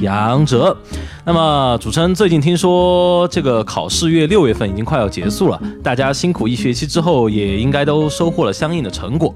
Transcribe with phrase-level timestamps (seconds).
[0.00, 0.76] 杨哲。
[1.24, 9.32] 那么，主持人最近听说这个考试月六月份已经快要结束了，大家辛苦一学期之后，也应该都收获了相应的成果。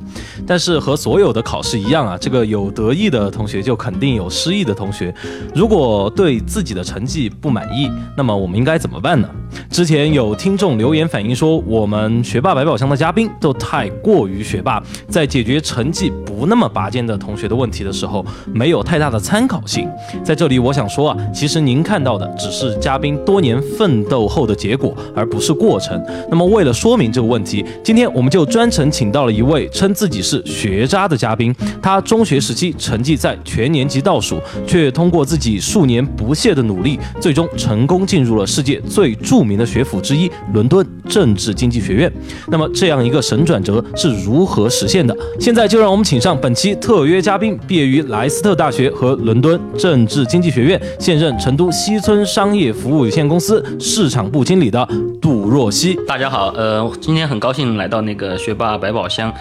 [0.46, 5.14] 但是和所有的考试一样啊，这个有得意的同学就肯定有失意的同学。
[5.54, 9.28] 如果对自己的成绩不满意，那么我们应该怎么办呢？
[9.70, 19.88] 之前有听众留言反映说，我们学霸百宝箱的嘉宾都太过于学霸，在解决成绩不那么拔尖的同学的问题的时候，没有太大的参考性。
[20.24, 21.84] 在这里，我想说啊，其实您。
[21.84, 26.02] 看到的只是嘉宾多年奋斗后的结果，而不是过程。
[26.30, 31.54] 那么，为了说明这个问题，今天我们就专程请到了一位称自己是学渣的嘉宾。
[31.82, 42.10] 他中学时期成绩在全年级倒数，却通过自己数年不懈的努力，最终成功进入了世界最著名的学府之一——伦敦政治经济学院。
[42.48, 45.14] 那么，这样一个神转折是如何实现的？
[45.38, 51.70] 现在就让我们请上本期特约嘉宾，毕业于莱斯特大学和伦敦政治经济济学院，现任成都。
[51.72, 54.86] 西村商业服务有限公司市场部经理的
[55.20, 59.32] 杜若曦，大家好，呃，今天很高兴来到那个学霸百宝箱，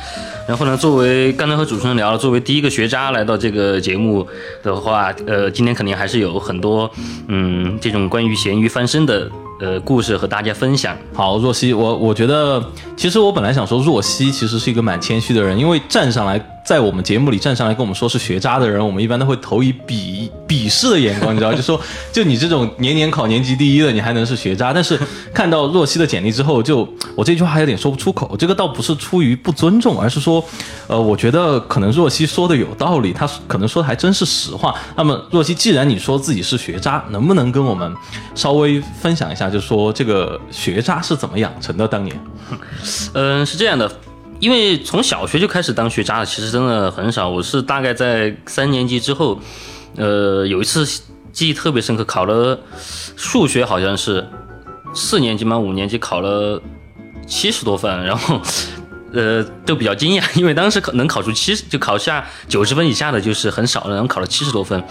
[0.48, 4.26] 然后呢，作为刚才和主持人聊了，作为第一个学渣来到这个节目
[4.64, 6.90] 的话，呃，今天肯定还是有很多，
[7.28, 9.30] 嗯，这种关于咸鱼翻身的。
[9.62, 10.98] 呃，故事和大家分享。
[11.14, 12.62] 好，若曦，我我觉得，
[12.98, 21.80] 其实我本来想说，若曦其实是一个蛮谦虚的人，因为站上来在我们节目里站上来跟我们说是学渣的人，我们一般都会投以鄙鄙视的眼光，你知道，就说
[22.12, 24.72] 就你这种年年考年级第一的，你还能是学渣？
[24.72, 25.00] 但是
[25.34, 28.36] 看到若曦的简历之后，就我这句话还有点说不出口。
[28.38, 30.44] 这个倒不是出于不尊重，而是说，
[30.88, 34.74] 呃，我觉得可能若曦说的有道理，他可能说的还真是实话。
[34.96, 37.94] 那么，若曦，既然你说自己是学渣，能不能跟我们
[38.36, 39.50] 稍微分享一下？
[39.50, 41.88] 就说这个学渣是怎么养成的？
[41.88, 42.18] 当年，
[43.14, 43.92] 嗯，是这样的，
[44.44, 47.30] 因为从小学就开始当学渣的，其实真的很少。
[47.30, 49.40] 我是大概在三年级之后，
[49.96, 50.86] 呃，有一次
[51.32, 52.60] 记忆特别深刻，考了
[53.16, 54.28] 数学，好像是
[54.94, 56.62] 四年级嘛，五年级考了
[57.26, 58.42] 七十多分，然后。
[59.16, 64.84] 呃，都比较惊讶，因为当时考能考出七十，就考下九十分以下的就是很少了，然后考了七十多分，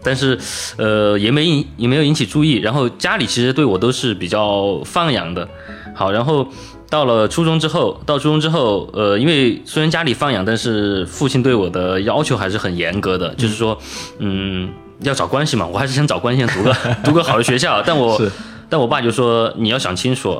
[0.00, 0.38] 但是，
[0.76, 2.58] 呃，也没引也没有引起注意。
[2.58, 5.48] 然后家里其实对我都是比较放养的。
[5.92, 6.46] 好，然后
[6.94, 13.76] 到了初中之后，到初中之后，呃，因为虽然家里放养，但是父亲对我的要求还是很严格的，就是说，
[14.20, 17.82] 嗯，要找关系嘛，我还是想找关系，读个 读个好的学校。
[17.82, 18.22] 但我
[18.68, 20.38] 但我爸就说，你要想清楚，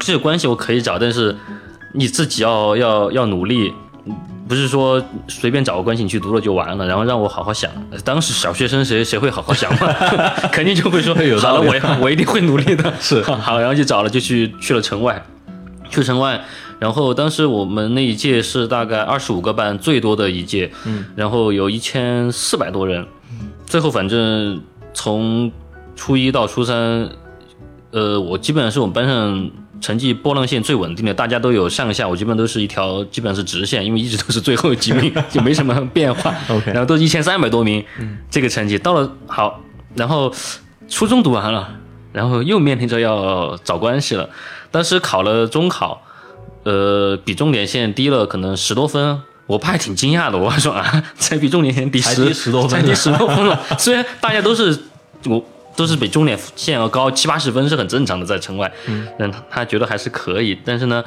[0.00, 1.34] 这个关系我可以找，但是。
[1.92, 3.72] 你自己要要要努力，
[4.46, 7.68] 不是说随便找个关系你去读了就完了，然后让我好好想。
[8.04, 9.92] 当时小学生谁谁会好好想嘛？
[10.54, 12.94] 肯定就会说好了，我我一定会努力的。
[13.00, 15.20] 是好，然后就找了，就去去了城外，
[15.90, 16.42] 去城外。
[16.78, 23.06] 然后当时我们那一届是大概二十五个班，最多的一届，嗯，然后有一千四百多人。
[23.66, 24.62] 最后反正
[24.94, 25.52] 从
[25.94, 27.10] 初一到初三，
[27.90, 29.50] 呃，我基本上是我们班上。
[29.80, 36.34] 成绩波浪线最稳定的，大家都有上下，我基本都是一条，基本上是直线，因为一直都是最后几名， 就没什么变化。
[36.50, 37.82] OK，然后都一千三百多名，
[38.30, 39.58] 这个成绩到了好，
[39.94, 40.30] 然后
[40.86, 41.66] 初中读完了，
[42.12, 44.28] 然后又面临着要找关系了。
[44.70, 46.02] 当时考了中考，
[46.64, 53.60] 呃，比重点线低了可能十多分，我爸还挺惊讶的，我说啊，才比重点线低十十多分，才低十多分 了。
[53.78, 54.78] 虽然大家都是
[55.26, 55.42] 我。
[55.76, 61.02] 都是比重点线要高七八十分是很正常的，在城外，嗯，他觉得还是可以，但是呢，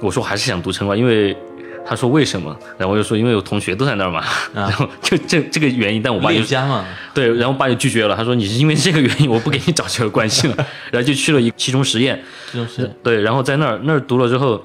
[0.00, 1.36] 我说我还是想读城外，因为
[1.86, 10.56] 他说为什么，然后我就说因为我同学都在那儿嘛， 然后就这这个原因，但我爸就家嘛，对，然后我爸就拒绝了，他说你是因为这个原因，我不给你找这个关系了，
[10.90, 14.64] 然后就去了一七中实验，七中实验，对，然后在那儿那儿读了之后，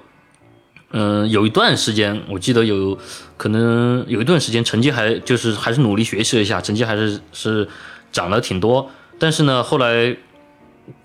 [0.92, 2.98] 嗯，有一段时间我记得有
[3.38, 7.68] 可能有一段时间成绩还就是还是努力学习了一下，成绩还是是
[8.12, 8.90] 涨了挺多。
[9.20, 10.18] 但是呢，后来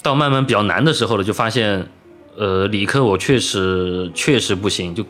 [0.02, 1.86] 到慢慢比较难的时候了，就发现，
[2.36, 4.94] 呃，理科我确实确实不行。
[4.94, 5.04] 就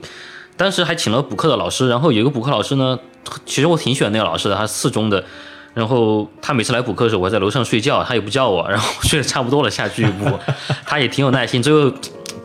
[0.56, 2.98] 当时还请了补课的老师，然后有一个补课老师呢，
[3.44, 5.22] 其实我挺喜欢那个老师的，他四中的。
[5.74, 10.24] 然后他每次来补课的时候，我在楼上睡觉，他也不叫我，然后睡得差不多了下去补。
[10.86, 11.92] 他也挺有耐心，最后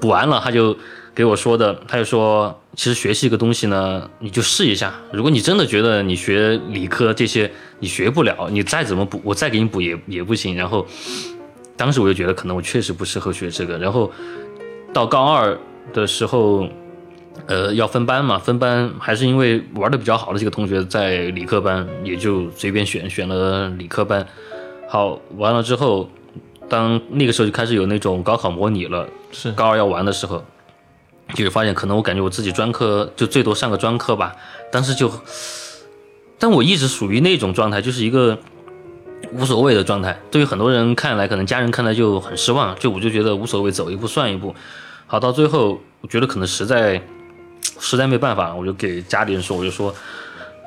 [0.02, 0.75] 补完了，他就
[1.16, 2.58] 给我说的，他就说。
[2.74, 4.94] 其实学习一个东西呢，你就试一下。
[5.12, 10.56] 如果你真的觉得你学理科这些你学不了，你再怎么补，我再给你补也也不行。
[10.56, 10.88] 然后
[11.75, 14.10] 当时我就觉得可能我确实不适合学这个，然后
[14.94, 15.60] 到高二
[15.94, 16.66] 的时候，
[17.47, 24.25] 呃，要分班嘛，分班还是因为玩的比较好的几个同学在理科班，也就随便选选了理科班。
[24.88, 26.09] 好，完了之后，
[26.69, 30.43] 当那个时候就开始有那种高考模拟了，是高二要玩的时候，
[31.33, 34.35] 就是发现可能我感觉我自己专科就最多上个专科吧，
[34.71, 35.11] 当时就，
[36.38, 38.38] 但我一直属于那种状态，就是一个
[39.33, 40.17] 无所谓的状态。
[40.29, 44.53] 对于很多人看来，可能家人看来就很失望，就我就觉得无所谓，走一步算一步。
[45.07, 47.01] 好，到最后我觉得可能实在
[47.80, 49.94] 实在没办法，我就给家里人说，我就说，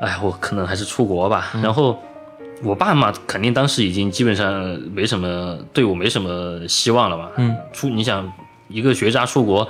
[0.00, 1.52] 哎，我可能还是出国吧。
[1.62, 1.98] 然后
[2.62, 4.52] 我爸妈肯定当时已经基本上
[4.92, 7.28] 没什么对我没什么希望了嘛。
[7.36, 8.30] 嗯，出你想
[8.68, 9.68] 一个学渣出国，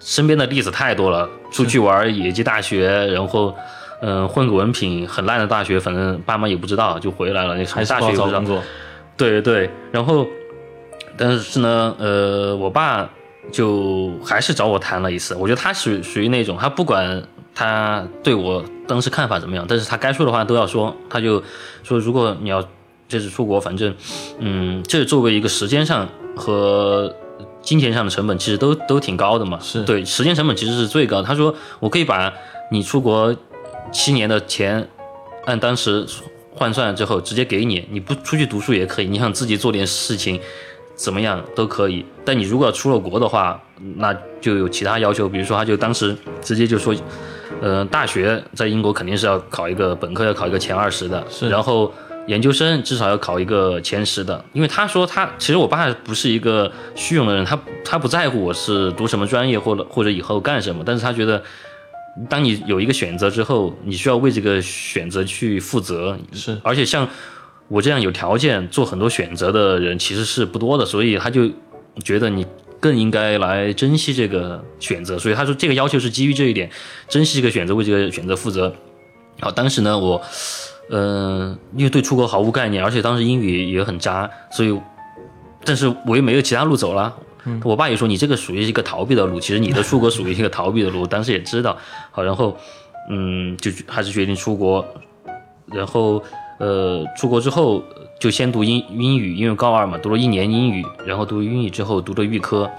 [0.00, 3.54] 身边的例子太多了，出去玩野鸡大学，然后。
[4.00, 7.56] 嗯，混个文凭很烂的大学，反正爸妈也不知道，就回来了。
[7.56, 8.14] 那还是大学
[9.16, 10.24] 对对，然后，
[11.16, 13.10] 但是呢，呃，我爸
[13.52, 15.34] 就还是找我谈了一次。
[15.34, 17.22] 我觉得他属属于那种，他不管
[17.54, 20.94] 他对我当时看法怎么样，但是他该说的话都要说。
[21.08, 21.42] 他就
[21.82, 22.62] 说，如果你要
[23.08, 23.94] 这次出国，反正，
[24.38, 27.14] 嗯，这作为一个时间上和
[27.62, 29.58] 金钱上的成本，其实都都挺高的嘛。
[29.60, 31.24] 是对，时间成本其实是最高的。
[31.26, 32.32] 他说，我可以把
[32.70, 33.34] 你出国
[33.90, 34.86] 七年的钱
[35.46, 36.06] 按当时
[36.54, 40.38] 换算之后直接给你，你不出去读书也可以，你想自己做点事情，
[40.98, 42.04] 怎么样都可以。
[42.24, 43.58] 但你如果要出了国的话，
[43.96, 46.94] 那就有其他要求，比如说他就当时直接就说，
[47.62, 51.94] 呃，大学在英国肯定是要考一个本科要考一个前二十的，是然后
[52.26, 61.42] 研究生至少要考一个前十的，因为他说他其实我爸不是一个虚荣的人，他他不在乎我是读什么专业或者或者以后干什么，但是他觉得。
[62.28, 67.08] 当你有一个选择之后，你需要为这个选择去负责，是而且像
[67.68, 71.48] 我这样有条件做很多选择的人其实是不多的，所以他就
[72.02, 72.46] 觉得你
[72.80, 75.18] 更应该来珍惜这个选择。
[75.18, 76.70] 所以他说这个要求是基于这一点，
[77.08, 78.74] 珍惜这个选择，为这个选择负责。
[79.40, 80.20] 好，当时呢，我
[80.90, 84.76] 嗯、呃因为对出国毫无概念，而且当时英语也很渣，所以
[85.64, 87.14] 但是我又没有其他路走了。
[87.64, 91.76] 我爸也说你这个属于一个逃避的路，其实你的出国属于一个逃避的路，当时也知道。
[92.10, 92.56] 好，然后
[93.10, 94.86] 嗯，就还是决定出国，
[95.66, 96.22] 然后
[96.58, 97.82] 呃，出国之后
[98.18, 102.70] 就先读英英语，因为高二嘛，读了一年英语，然后读英语之后读了预科，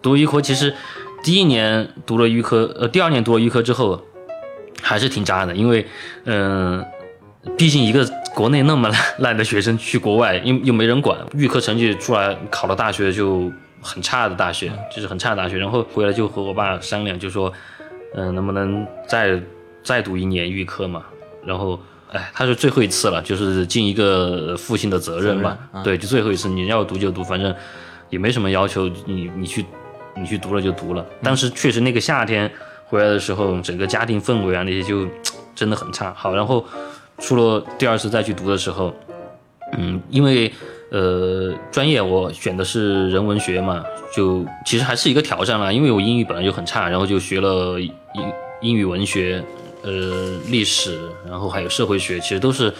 [0.00, 0.74] 读预科其实
[1.22, 4.00] 第一年读了预科，呃，第二年读了预科之后
[4.80, 5.84] 还是挺渣的，因为
[6.24, 6.84] 嗯、
[7.58, 13.50] 毕竟一个国内那么烂烂的学生去国外，又又没人管，预科成绩出来考了大学就
[13.80, 17.52] 很差的大学，就是很差的大学，然后回来就和我爸商量，就说，
[18.14, 19.40] 嗯、能不能再
[19.82, 21.04] 再读一年预科嘛？
[21.44, 21.78] 然后，
[22.14, 27.52] 哎，他是最后一次了，就是尽一个父亲的责任吧，任啊对，就最后一次，你要读就读，反正
[28.08, 29.66] 也没什么要求，你你去
[30.16, 31.04] 你去读了就读了。
[31.22, 32.48] 当时确实那个夏天
[32.86, 35.08] 回来的时候，整个家庭氛围啊那些就
[35.56, 36.14] 真的很差。
[36.14, 36.64] 好，然后
[37.18, 38.94] 出了第二次再去读的时候，
[39.76, 40.52] 嗯，因为
[40.90, 43.84] 呃专业我选的是人文学嘛，
[44.14, 45.72] 就其实还是一个挑战啦。
[45.72, 47.92] 因为我英语本来就很差，然后就学了英
[48.60, 49.42] 英语文学，
[49.84, 50.98] 呃历史，
[51.28, 52.72] 然后还有社会学，其实都是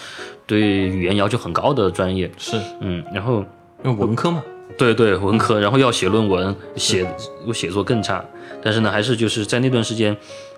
[0.46, 2.30] 对语言要求很高的专业。
[2.36, 3.44] 是嗯，然后
[3.84, 4.42] 因为文科嘛，
[4.78, 7.06] 对对，文科，然后要写论文，写
[7.46, 8.24] 我写作更差，
[8.62, 10.16] 但是呢，还是就是在那段时间，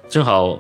[0.09, 0.59] 正好，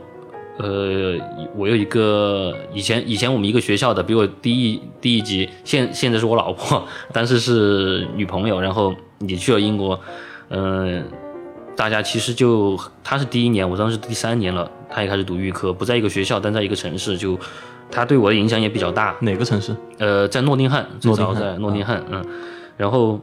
[0.58, 1.14] 呃，
[1.54, 9.98] 我有一个以前以前我们一个学校的，比我低一低一级，现现在是我老婆， 当时是女朋友，然后也去了英国，
[10.48, 11.04] 嗯、
[11.76, 17.38] 大家其实就他是第一年，我当时第三年了，他也开始读预科，不在一个学校，但在一个城市，就
[17.90, 19.76] 他对我的影响也比较大，哪个城市？
[19.98, 22.24] 呃，在诺丁汉，最早诺丁汉在诺丁汉，嗯，
[22.78, 23.20] 然后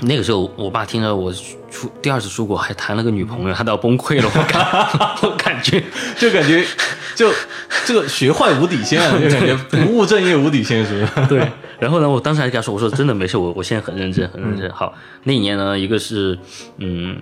[0.00, 1.32] 那个时候我爸听着我
[1.70, 4.66] 出第二次出国还谈了个女朋友，他都要崩溃了，我感
[5.22, 5.82] 我 感觉，
[6.16, 6.64] 就感觉
[7.14, 7.30] 就
[7.84, 11.26] 这个学坏无底线啊，就感觉不务正业无底线，是不是？
[11.28, 11.46] 对，
[11.78, 14.70] 然后呢，我当时还跟他说，我说真的没事，我我现在很认真，很认真。
[14.70, 16.38] 好，那一年呢，一个是，
[16.78, 17.16] 嗯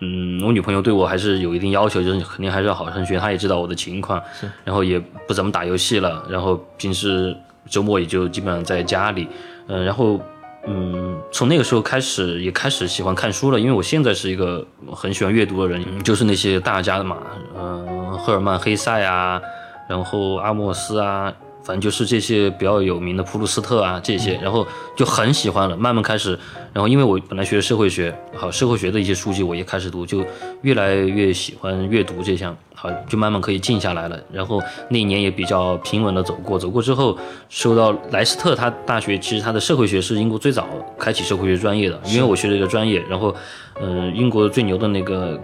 [0.00, 7.36] 嗯，我女朋友对我还是有一定要求，就是肯定还是要好好上学，她也知道我的情况，是，然后也不怎么打游戏了，然后平时
[7.68, 9.28] 周末也就基本上在家里，
[9.68, 10.20] 嗯、然后。
[10.68, 13.60] 嗯，从那个时候开始，也开始喜欢看书了。
[13.60, 17.18] 因为我现在是一个很喜欢阅读的人，嗯就是那些大家的嘛，
[17.56, 19.40] 嗯、赫尔曼·黑塞啊，
[19.88, 21.32] 然后阿莫斯啊，
[21.66, 26.38] 反正就是这些比较有名的普鲁斯特啊这些，然后就很喜欢了，慢慢开始，
[26.72, 30.24] 然后因为我本来学社会学，好社会学的一些书籍我也开始读，就
[30.62, 34.16] 越来越喜欢阅读这项，好就慢慢可以静下来了。
[34.30, 37.18] 然后那一年也比较平稳的走过，走过之后
[37.48, 43.34] 收到莱斯特他大学，其实他的社会学是英国最早开启社会学专业的，因为我学了一个专业，然后
[43.80, 45.40] 嗯、英国最牛的那个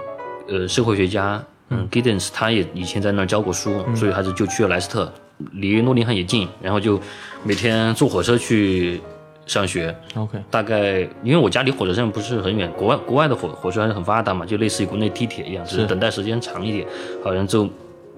[0.49, 1.43] 呃社会学家。
[1.75, 5.11] 嗯，Giddens 他也以前在那儿教过书，所以他就就去了莱斯特，
[5.53, 7.01] 离诺丁汉也近，然后就
[7.45, 9.01] 每天坐火车去
[9.47, 9.95] 上学。
[10.15, 16.87] OK，大概因为我家离火车站不是很远，国外国外的火火车还是很发达嘛，就类似于国内地铁一样，只是是等待时间长一点。
[17.25, 17.69] 好像就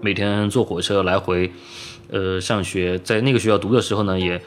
[0.01, 1.51] 每天坐火车来回，
[2.11, 2.99] 呃，上学。
[2.99, 4.41] 在那个学校读的时候呢，也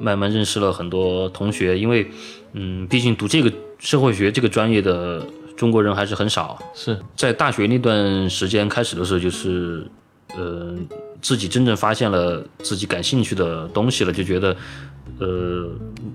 [0.00, 2.06] 慢慢认识了很多同学，因为
[2.52, 5.26] 嗯，毕竟读这个社会学这个专业的
[5.56, 6.58] 中国人还是很少。
[6.74, 9.86] 是在大学那段时间开始的时候，就是
[10.36, 10.74] 呃
[11.24, 14.54] 自己真正发现了自己感兴趣的东西了，就觉得
[15.18, 15.70] 呃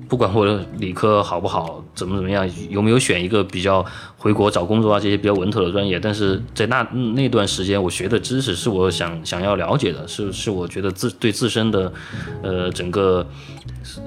[0.07, 0.45] 不管我
[0.77, 3.83] 理科好不好，怎么怎么样，有没有选一个比较
[4.17, 6.83] 回国找工作啊这些比较稳妥的专业，但是在那
[7.15, 11.91] 那段时间，我学的知识是我想想要了解的，是是我觉得自对自身的
[12.43, 13.27] 呃整个。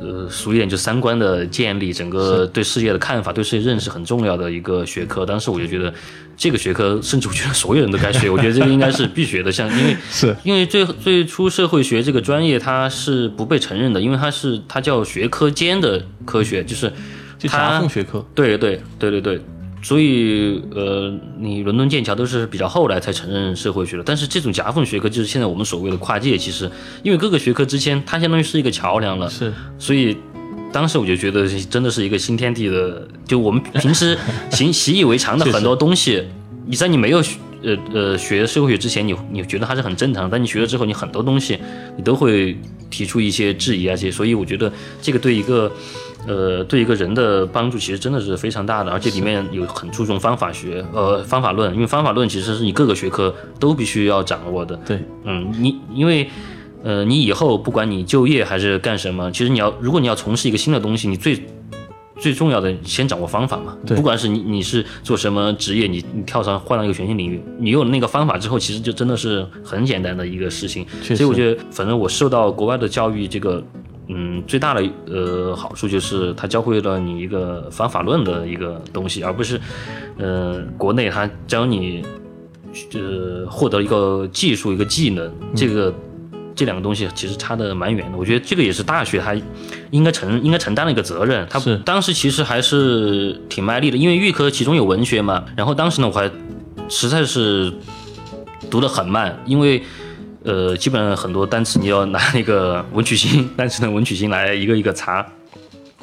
[0.01, 5.25] 呃，俗一点就三观的建立，整个对世界的看法、对世界认识很重要的一个学科。
[5.25, 5.93] 当时我就觉得
[6.37, 8.29] 这个学科，甚至我觉得所有人都该学。
[8.29, 16.93] 我觉得这个应该是必学的，像因为 是因为最最初社会学这个专业它是不被承认的，因为它是它叫学科间的科学，就是
[17.39, 19.41] 就它夹缝学科，对对对对对，
[19.83, 24.03] 所以呃，你伦敦、剑桥都是比较后来才承认社会学的。
[24.05, 26.71] 但是这种夹缝学科就是现在我们所谓的跨界，其实
[27.03, 30.17] 因为各个学科之间它相当于是一个桥梁了，是所以
[30.73, 34.17] 当时我就觉得真的是一个新天地的，就我们平时
[34.53, 36.23] 习习以为常的很多东西，
[36.65, 41.59] 你在你没有学呃呃学社会学之前，你你觉得它是很正常，但你学了之后，你很多东西
[41.97, 42.57] 你都会
[42.89, 45.73] 提出一些质疑啊，这些，所以我觉得这个对一个。
[46.26, 54.76] 呃，对一个人的帮助其实真的是非常大的，而且里面有很注重方法学，呃，方法论，因为方法论其实是你各个学科都必须要掌握的。
[54.87, 56.29] 对，嗯，你因为
[56.85, 61.43] 呃，你以后不管你就业还是干什么，其实你要如果你要从事一个新的东西，你最
[62.21, 63.76] 最重要的先掌握方法嘛。
[63.85, 70.87] 对不管是你你是做什么职业，你你跳上换到一个全新领域，你有了那个方法之后，其实就真的是很简单的一个事情。
[71.02, 73.61] 所以我觉得，反正我受到国外的教育这个。
[74.09, 79.61] 嗯，最大的呃好处就是它教会了你一个方法论的一个东西，而不是，
[80.18, 82.04] 呃，国内它教你，
[82.94, 85.94] 呃，获得一个技术一个技能，这个
[86.54, 88.18] 这两个东西其实差的蛮远的。
[88.18, 89.35] 我觉得这个也是大学它
[89.90, 91.47] 应该承应该承担的一个责任。
[91.49, 95.44] 它是当时其实还是挺卖力的，因为预科其中有文学嘛。
[95.56, 96.30] 然后当时呢，我还
[96.88, 97.73] 实在是
[98.68, 99.82] 读得很慢，因为
[100.44, 105.26] 呃，基本上很多单词你要拿那个文曲星单词的文曲星来一个一个查。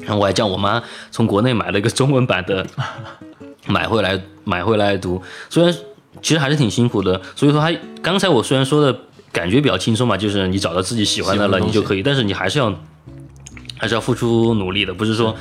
[0.01, 0.81] 然后我还叫我妈
[1.12, 2.65] 从国内买了一个中文版的，
[3.67, 5.22] 买回来买回来读。
[5.50, 5.75] 虽然
[6.22, 8.98] 其实还是挺辛苦的，所以说还刚才我虽然说的
[9.34, 12.74] 感觉比较轻松嘛，就是你找到自己喜欢的了，你就可以，但是你还是要
[13.77, 15.36] 还是要付出努力的，不是说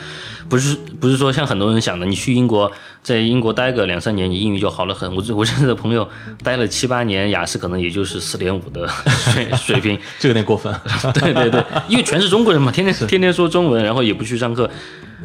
[0.48, 2.70] 不是不是说像很多人想的，你去英国
[3.02, 5.08] 在英国待个两三年，你英语就好了很。
[5.14, 6.08] 我我认识的朋友
[6.42, 10.74] 待了七八年，雅思可能也就是四点五的水 水平，这有点过分。
[11.14, 14.68] 对对对，因为全是中国人嘛，天天天天说中文，然后也不去上课，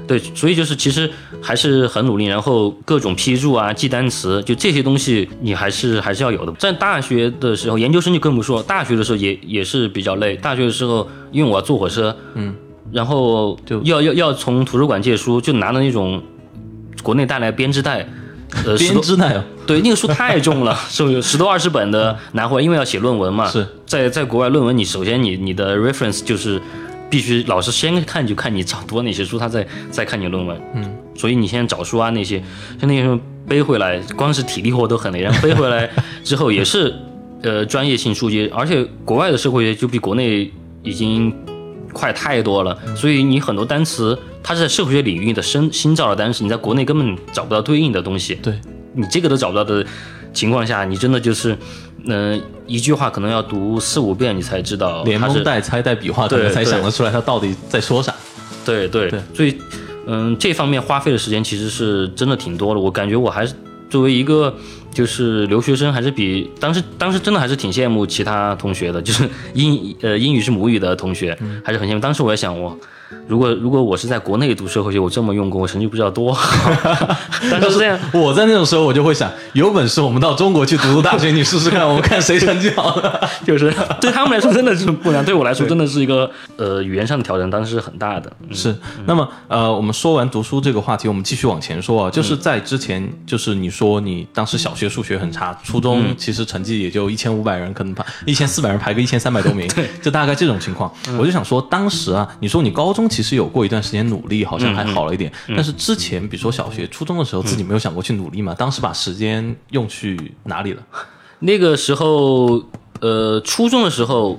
[0.08, 1.10] 对，所以就是其实
[1.42, 6.52] 还是很努力，然后各种批注啊、记单词，就这些东西你还是还是要有的。
[6.54, 10.36] 在大学的时候，研究生就更不说，大学的时候也也是比较累。
[10.36, 12.54] 大学的时候，因为我要坐火车，嗯，
[12.92, 16.22] 然后就要要要从图书馆借书，就拿的那种
[17.02, 18.08] 国内带来编织袋。
[18.66, 23.48] 呃， 编织袋哦，对，那个书太重了， 是有十多二十本的拿回来，因为要写论文嘛。
[23.48, 26.62] 是在在国外论文，你首先你你的 reference 就是
[27.10, 30.62] 必须老师先看就看你找读哪些书，他再再看你论文。
[30.76, 32.38] 嗯，所以你现在找书啊那些，
[32.80, 35.90] 像那些时候背回来，光是体力活都很累，然后 背回来
[36.24, 36.94] 之后也是
[37.42, 40.52] 呃专业性书籍，而且国外的社会学就比国内
[40.84, 41.34] 已经
[41.94, 48.36] 快太多了，所以你很多单词它是在社会学领域的新新造的单词，你在国内根本找不到对应的东西。
[48.42, 48.60] 对，
[48.94, 49.86] 你这个都找不到的
[50.34, 51.56] 情况下，你真的就是，
[52.06, 58.14] 嗯、一句话可能要读四五遍，你才知道连蒙带猜带比划，可能才想得出来他到底在说啥。
[58.66, 59.58] 对对对所以，
[60.08, 62.80] 嗯，这方面花费的时间其实是真的挺多的。
[62.80, 63.54] 我感觉我还是
[63.90, 64.56] 作为一个
[64.94, 72.00] 就是留学生，还是比当时当时真的还是挺羡慕其他同学的，就是英呃英语是母语的同学，还是很羡慕。
[72.00, 72.78] 当时我也想我。
[73.28, 76.70] 如果如果我是在国内读社会学，我这么用功，我成绩不知道多好。
[77.50, 83.30] 但是这样，我在那种时候我就会想，有本事我们到中国去读读大学，你试试看，我们看谁成绩好的。
[83.46, 83.74] 就是。
[84.02, 88.32] 对他们来说真的是不一样，对我来说真的是一个呃语言上的挑战，当时是很大的。
[88.48, 88.56] 嗯。
[88.56, 100.92] 是，那么呃，我们说完读书这个话题，我们继续往前说啊，就是在之前，就是你说你当时小学数学很差，初中其实成绩也就一千五百人，可能排一千四百人排个一千三百多名， 对，就大概这种情况。
[101.18, 108.54] 我就想说，当时啊，你说你高中其实有过一段时间努力，好像还好了一点，但是之前比如说小学、初中的时候，自己没有想过去努力嘛？
[108.54, 110.84] 当时把时间用去哪里了？
[111.40, 112.64] 那个时候，
[113.02, 114.38] 呃，初中的时候，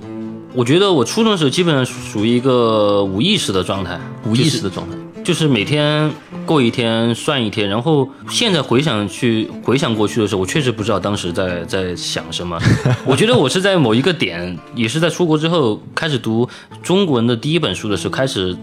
[0.53, 4.95] 我觉得我初中的时候基本上属于一个无意识的状态，无意识的状态。
[4.95, 5.04] 就是
[5.47, 6.11] 每天
[6.45, 12.59] 过一天算一天，然后现在回想去回想过去的时候，我确实不知道当时在在想什么。
[13.05, 16.47] 我觉得我是在某一个点，也是在出国之后开始读
[16.83, 18.55] 中国人的第一本书的时候，开始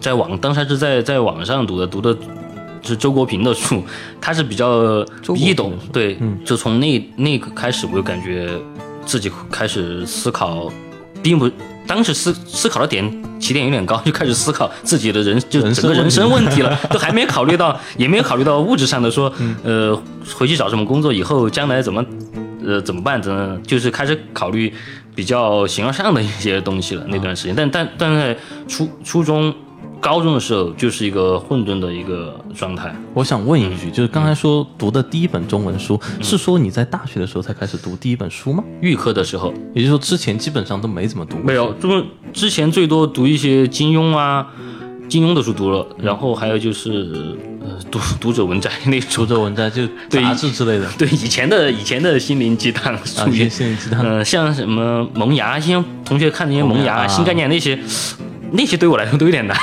[0.00, 2.16] 在网，当时还是在在网上读的，读的
[2.82, 3.82] 是周国平的书，
[4.20, 5.04] 他是比较
[5.36, 8.50] 易懂对，就从那那个开始，我就感觉
[9.06, 10.70] 自己开始思考，
[11.22, 11.50] 并不
[11.88, 13.02] 当时思思考的点
[13.40, 20.02] 起点有点高，就开始思考自己的人就整个人生问问题了， 都还没考虑到，也没有考虑到物质上的说，嗯呃，
[20.36, 22.04] 回去找什么工作，以后将来怎么，
[22.64, 24.72] 呃，怎么办等等，就是开始考虑
[25.14, 27.04] 比较形而上的一些东西了。
[27.08, 28.36] 那段时间，但但但在
[28.68, 29.54] 初初中、
[30.00, 32.94] 高中的时候，就是一个混沌的一个状态。
[33.14, 38.62] 我想问一句，就是刚才说读的第一本中文书，嗯是说你在大学的时候才开始读第一本书吗？
[38.80, 41.36] 预科的时候，也就是说之前基本上都没怎么读。
[41.38, 44.46] 没有，就是之前最多读一些金庸啊、
[45.08, 49.08] 金庸的书读了，然后还有就是呃读读者文摘那种。
[49.12, 54.04] 读者文摘就杂志之类的对以前的以前的心灵鸡汤啊，心灵鸡汤。
[54.04, 57.78] 呃，像什么萌芽，像同学看那些萌芽、萌芽啊新概念那些，
[58.52, 59.56] 那些对我来说都有点难。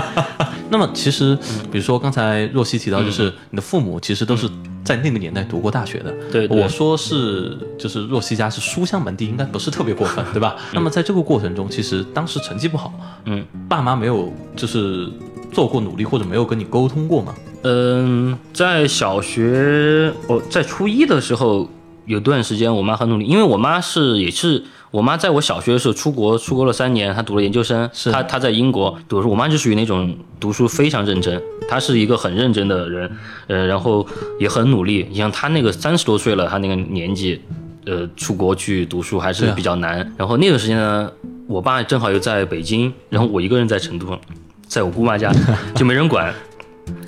[0.70, 4.48] 那么其实，嗯比如说刚才若曦提到，就是你的父母其实都是
[4.84, 6.14] 在那个年代读过大学的。
[6.30, 10.54] 对对我说是，就是若曦家是书香门第，应该不是特别过分， 对吧？
[10.72, 12.92] 那么在这个过程中，其实当时成绩不好，
[13.24, 15.08] 嗯爸妈没有就是
[15.50, 17.34] 做过努力，或者没有跟你沟通过吗？
[17.62, 21.68] 嗯，在小学，我在初一的时候，
[22.06, 33.10] 有段时间我妈很努力，因为我妈是也是我妈在我小学的时候出国，出国了三年，她读了研究生，是她她在英国读书，我妈就属于那种读书非常认真，她是一个很认真的人，
[33.46, 34.04] 呃，然后
[34.38, 35.06] 也很努力。
[35.08, 37.40] 你像她那个三十多岁了，她那个年纪，
[37.86, 39.98] 呃，出国去读书还是比较难。
[40.16, 41.10] 然后那段时间呢，
[41.46, 44.18] 我爸正好又在北京，然后我一个人在成都，
[44.66, 45.32] 在我姑妈家
[45.76, 46.34] 就没人管。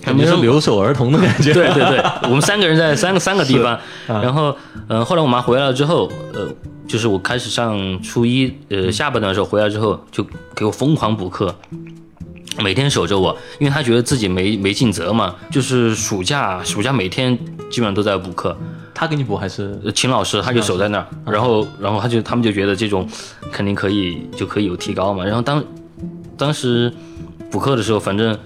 [0.05, 1.53] 感觉是留守儿童的感觉。
[1.53, 3.77] 对对对，我们三个人在三个三个地方，
[4.07, 4.55] 然后
[4.87, 6.49] 呃，后来我妈回来了之后，呃，
[6.87, 11.55] 就是我开始上初一，呃，下半段的时候回来之后，就给我疯狂补课。
[12.63, 17.35] 每天守着我，因为他觉得自己没没尽责嘛，就是暑假暑假每天
[17.71, 18.55] 基本上都在补课，
[18.93, 19.81] 他给你补还是？
[19.83, 23.09] 呃秦老师他就守在那儿，然后然后他就他们就觉得这种
[23.51, 25.65] 肯定可以就可以有提高嘛，然后当
[26.37, 26.93] 当时
[27.51, 28.39] 补课的时候，反正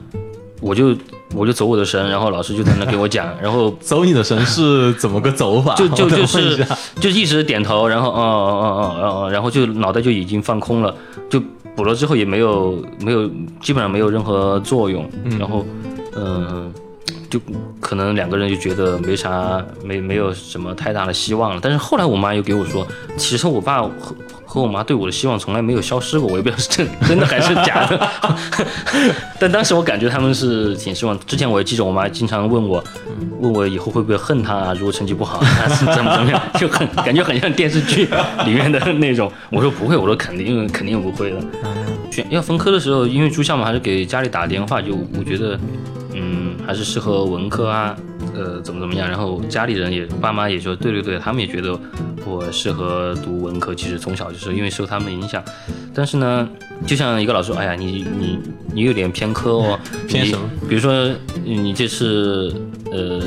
[0.61, 0.97] 我就
[1.35, 5.75] 我就走我的神，然后老师就在那给我讲， 然后走你的神是怎么个走法？
[5.75, 6.65] 就就就是
[7.01, 10.95] 就一直点头，然后嗯嗯嗯嗯嗯，然后就脑袋就已经放空了，
[11.29, 11.41] 就
[11.75, 13.27] 补了之后也没有没有
[13.61, 15.09] 基本上没有任何作用，
[15.39, 15.65] 然后
[16.15, 16.73] 嗯、
[17.31, 17.41] 就
[17.81, 21.61] 可能两个人就觉得没啥没没有什么太大的希望了。
[21.63, 22.87] 但是后来我妈又给我说，
[23.17, 28.09] 其实我爸和和我妈对我的希望从来没有消失过，我也不知道是真真的还是假的。
[29.39, 31.19] 但当时我感觉他们是挺失望。
[31.27, 32.83] 之前我也记着，我妈经常问我，
[33.41, 34.73] 问我以后会不会恨他？
[34.75, 38.09] 如果成绩不好，还是怎么怎么样，就很感觉很像电视剧
[38.47, 39.31] 里面的那种。
[39.51, 41.37] 我说不会，我说肯定肯定不会的。
[42.11, 45.59] 选要分科的时候，因为住校嘛，还是给家里打电话，就我觉得，
[46.67, 47.97] 还是适合文科啊，
[48.35, 49.09] 呃，怎么怎么样。
[49.09, 51.79] 然后家里人也，爸妈也说，对对对，他们也觉得
[52.25, 53.75] 我适合读文科。
[53.75, 55.43] 其实从小就是因为受他们影响，
[55.95, 56.49] 但是呢，
[56.87, 58.39] 就像一个老师说，哎呀，你你
[58.75, 60.43] 你有点偏科哦， 偏什么？
[60.69, 61.09] 比如说
[61.45, 62.53] 你这次
[62.91, 63.21] 呃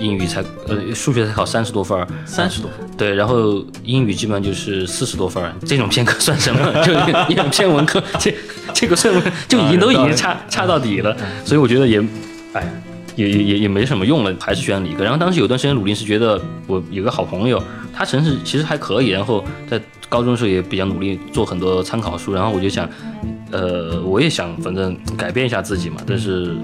[0.00, 6.72] 英语才呃数学才考三十多分儿，三十多分，对，然后英语基本上就是四十多分儿，这种偏科算什么？
[6.82, 8.34] 就有点偏文科，这
[8.72, 12.02] 这个算文就已经都已经差差到底了，所以我觉得也，
[12.56, 12.66] 哎，
[13.14, 15.04] 也也也也没什么用了，还是选理科。
[15.04, 22.88] 然后当时有段时间努力是觉得我有个好朋友，他成绩其实还可以，然后在高中的时候也比较努力做很多参考书，然后我就想，
[23.50, 26.56] 呃，我也想反正改变一下自己嘛，但是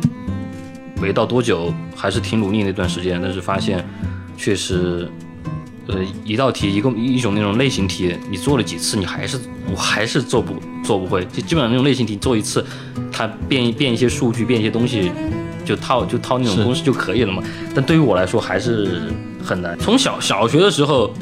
[1.00, 3.84] 没到多久，还是挺努力那段时间，但是发现
[4.36, 5.10] 确实
[5.88, 9.38] 呃一道题一共一种那种类型题，你做了几次，你还是
[9.70, 12.64] 我还是做不做不会，就基本上那种类型题做一次，
[13.10, 15.10] 它变一变一些数据，变一些东西，
[15.64, 17.42] 就套就套那种公式就可以了嘛。
[17.74, 19.02] 但对于我来说还是
[19.44, 19.78] 很难。
[19.78, 21.12] 从小小学的时候，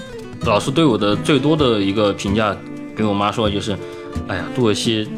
[0.45, 2.57] 老师对我的最多的一个评价，
[2.97, 3.77] 给我妈说的就是，
[4.27, 5.09] 哎呀，杜尔西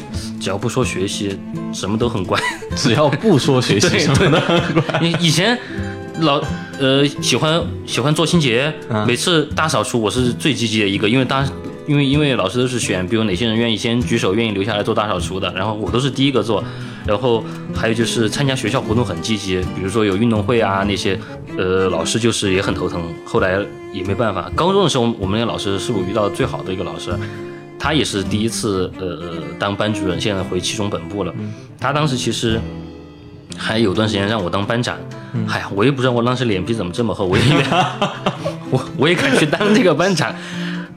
[0.41, 1.39] 只要不说学习，
[1.73, 2.41] 什么都很乖。
[2.75, 5.59] 只要不说学习 什么都很乖，你 以前
[6.21, 6.43] 老
[6.79, 11.45] 呃喜欢喜欢做清洁，嗯每次大扫除我是最积极的一个，因为当
[11.87, 16.63] 因为因为老师都是选，比如哪些人愿意先举手，愿意留下来做大扫除的，然后我都是第一个做。
[17.05, 17.43] 然后
[17.75, 21.19] 还有就是参加学校活动很积极，比如说有运动会啊那些，
[21.59, 23.03] 呃，老师就是也很头疼。
[23.25, 23.59] 后来
[23.93, 27.11] 也没办法，高中的时候我们那个老师是我遇到最好的一个老师，
[27.77, 29.19] 他也是第一次呃
[29.59, 31.35] 当班主任，现在回七中本部了。
[31.81, 32.61] 他当时其实
[33.57, 34.97] 还有段时间让我当班长，
[35.49, 37.43] 哎呀，我也不知道我当时脸皮怎么这么厚，我也
[38.71, 40.33] 我我也敢去当这个班长，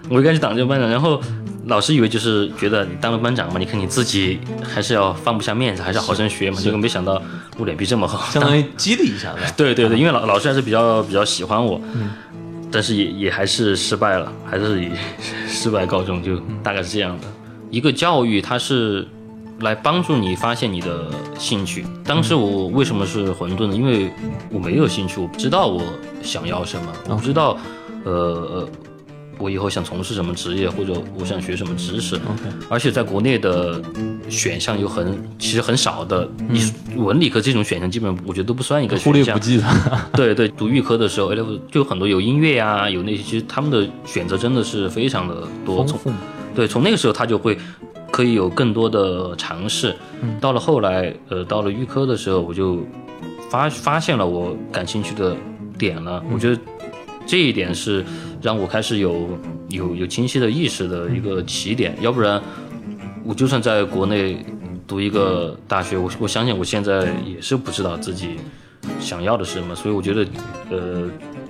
[0.09, 1.21] 我也敢去当这个班长，然后。
[1.67, 6.61] 老师以为就是觉得你当了班长嘛，你看你自己还是要放不下面子，还是要好生学嘛。
[6.61, 7.19] 结果没想到
[7.57, 9.39] 我脸皮这么厚，相当于激励一下的。
[9.57, 11.81] 对对对，因为老老师还是比较比较喜欢我，
[12.71, 14.91] 但是也也还是失败了，还是以
[15.47, 17.23] 失败告终，就大概是这样的。
[17.71, 19.07] 一个教育它是
[19.61, 21.83] 来帮助你发现你的兴趣。
[22.03, 23.75] 当时我为什么是混沌呢？
[23.75, 24.11] 因为
[24.51, 25.81] 我没有兴趣，我不知道我
[26.21, 27.57] 想要什么，我不知道，
[28.03, 28.69] 呃。
[29.37, 32.19] 我以后想从事什么职业，或者我想学什么知识
[32.69, 33.81] 而且在国内的
[34.29, 36.61] 选项又很其实很少的，你
[36.95, 39.39] 文理科这种选项基本我觉得都不算一个选项忽略不。
[39.39, 39.63] 计的，
[40.13, 45.85] 对对，读预科的时候，A level 就有很多有音乐呀、有那些，其实他们的选择真的是非常的多。
[46.55, 47.57] 对，从那个时候他就会
[48.11, 49.95] 可以有更多的尝试。
[50.39, 52.79] 到了后来，呃，到了预科的时候，我就
[53.51, 55.35] 发发现了我感兴趣的
[55.77, 56.23] 点了。
[56.33, 56.57] 我觉得
[57.27, 58.03] 这一点是
[58.45, 59.27] 让我开始有
[59.69, 62.39] 有有清晰的意识的一个起点，要不然
[63.23, 64.37] 我就算在国内
[64.87, 68.37] 读一个大学，我我相信我现在也是不知道自己
[68.99, 70.27] 想要的是什么，所以我觉得，
[70.69, 71.09] 呃，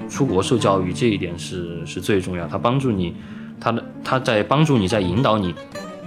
[0.09, 3.13] 出国受教育这一点是是最重要，它帮助你，
[3.59, 5.53] 它的它在帮助你在引导你，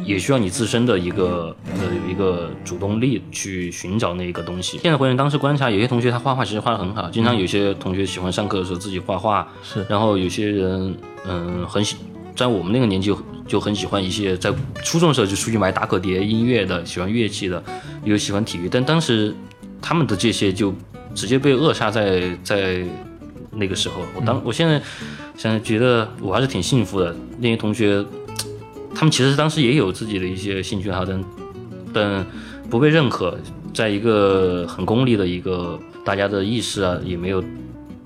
[0.04, 4.78] 也需要你自身的一个呃有一个主动力去寻找那个东西。
[4.78, 10.94] 现在回想当时观察，有些同学他画画其实画的很好，经常有些同学喜欢上课的时候自己画画，是然后有些人
[11.26, 11.96] 嗯很喜，
[12.34, 17.62] 在我们那个年纪就就很喜欢一些在初中的时候就出去买打口碟音乐的，喜欢乐器的，
[18.04, 19.34] 也有喜欢体育，但当时
[19.80, 20.74] 他们的这些就
[21.14, 22.84] 直接被扼杀在在
[23.50, 24.02] 那个时候。
[24.14, 24.80] 我当我现在
[25.36, 28.04] 现在觉得我还是挺幸福的，那些同学，
[28.98, 31.24] 他们其实当时也有自己的一些兴趣爱好，但
[31.94, 32.26] 但
[32.68, 33.38] 不被认可，
[33.72, 37.40] 在一个很功利的一个大家的意识啊，也没有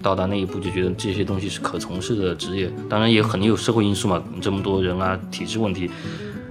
[0.03, 2.71] 到达那一步，就觉得这些东西是可从事的职业。
[2.91, 5.91] 当然也肯定有社会因素嘛，这么多人啊，体制问题。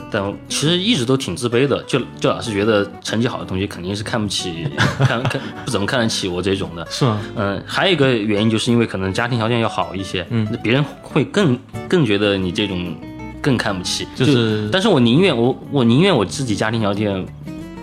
[0.10, 4.68] 但其实一直都挺自卑的，就就老是觉得成绩好的同学肯定是看不起，
[5.06, 6.84] 看看不怎么看得起我这种的。
[6.90, 7.22] 是吗？
[7.36, 12.94] 嗯，还有一个原因就是因为可能家庭条件要好一些，嗯，别人会更更觉得你这种
[13.42, 17.26] 更看不起，就是但是我宁愿我我宁愿我自己家庭条件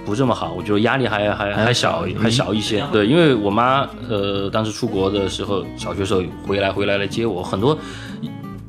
[0.07, 2.85] 不这么好，我觉得压力还还还小还小一些。
[2.92, 7.77] 对，因为我妈呃当时出国的时候，小学时候回来回来来接我，很多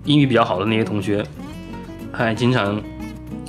[0.04, 1.24] 英语比较好的那些同学，
[2.12, 2.82] 还经常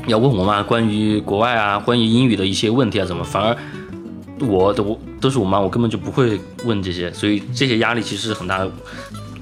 [0.06, 3.56] 要问我妈关于国外啊、关于英语的一些问题啊，怎么反而。
[4.48, 8.70] 我都我都是我妈，我根本就不会问这些，所以这些压力其实是很大的。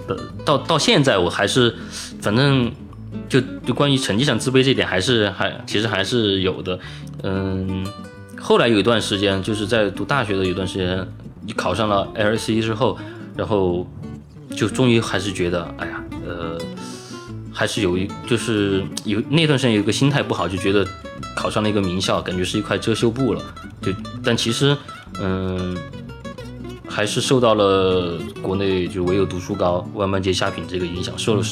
[0.09, 1.73] 呃，到到现在我还是，
[2.21, 2.69] 反正
[3.29, 6.79] 就就关于成绩上自卑这点，还是还其实还是有的。
[7.23, 7.87] 嗯，
[8.39, 11.07] 后来有一段时间，就是在读大学的有一段时间，
[11.47, 12.99] 你考上了 LSE 之后，
[13.37, 13.87] 然后
[14.57, 16.59] 就终于还是觉得，哎呀，呃，
[17.53, 20.87] 还是有一就是有那段时间有一个心态不好，就觉得
[21.37, 23.43] 考上了一个名校，感觉是一块遮羞布了。
[23.83, 23.93] 就
[24.23, 24.77] 但其实，
[25.21, 25.77] 嗯。
[26.91, 31.43] 还是受到了国内就唯有读书高、万般皆下品这个影响，受了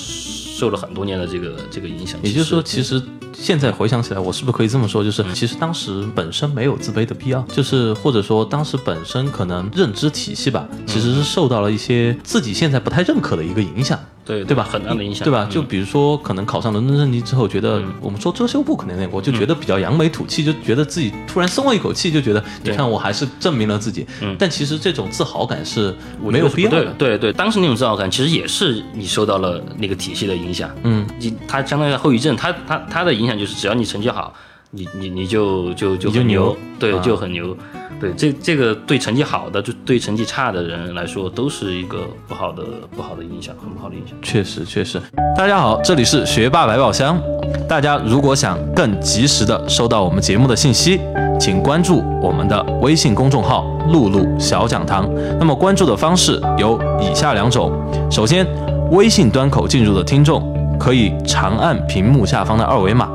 [0.59, 2.19] 受了很多年的这个这个影响。
[2.23, 3.03] 也就是说，其实
[3.35, 5.05] 现在回想起来，我是不是可以这么说？
[5.05, 14.01] 就是其实当时本身没有自卑的必要，就是或者说当时本身可能认知体系吧，其实是受到了一些自己现在不太认可的一个影响。
[14.27, 14.67] 对对吧？
[14.69, 15.47] 很大的影响，对吧？
[15.49, 24.05] 嗯就比如说，可能考上伦敦政经之后，觉得我们说遮羞布可能那过，就觉得比较扬眉吐气，就觉得自己突然松了一口气，就觉得你看我还是证明了自己。
[24.21, 26.93] 嗯但其实这种自豪感是没有必要的。
[26.99, 30.69] 对对，当时那种自豪感，其实也是你受到了那个体系的影响。
[30.83, 34.35] 嗯，你它相当于后遗症，它它它的影响就是，只要你成绩好，
[34.71, 37.57] 你你你就就就你就很牛牛，对，啊就很牛。
[37.99, 42.63] 对，这这个对成绩好的，就对成绩差的人来说，都是一个不好的
[42.95, 44.15] 不好的影响，很不好的影响。
[44.21, 45.01] 确实确实。
[45.35, 47.19] 大家好，这里是学霸百宝箱。
[47.67, 51.01] 大家如果想更及时的收到我们节目的信息，
[51.41, 55.09] 请关注我们的微信公众号“露露小讲堂”。
[55.41, 57.73] 那么关注的方式有以下两种：
[58.11, 58.47] 首先，
[58.91, 60.43] 微信端口进入的听众
[60.79, 63.09] 可以长按屏幕下方的二维码，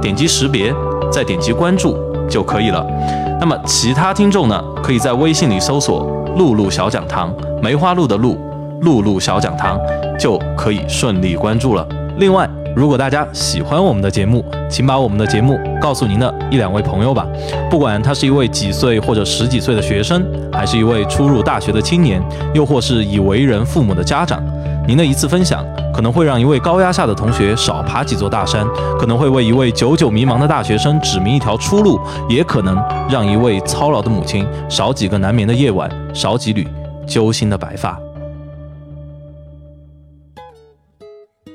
[0.00, 0.72] 点击识别，
[1.10, 1.96] 再点击关注
[2.28, 2.84] 就可以了。
[3.40, 8.38] 那么其他听众呢，可以在微信里搜索“露露小讲堂”，梅花鹿的鹿，
[8.82, 9.78] 露露小讲堂，
[10.18, 11.86] 就可以顺利关注了。
[12.18, 17.26] 另外，如果大家喜欢我们的节目，请把我们的节目告诉您的一两位朋友吧。
[17.70, 22.22] 不管他是一位几岁或者十几岁的学生，还是一位初入大学的青年，
[22.54, 24.40] 又或是已为人父母的家长，
[24.86, 25.64] 您的一次分享
[26.00, 28.66] 可能会让一位高压下的同学少爬几座大山，
[28.98, 36.66] 可能会为一位久久迷茫的大学生指明一条出路，也可能让一位操劳的母亲少几个难眠的夜晚，少几缕
[37.06, 37.98] 揪心的白发。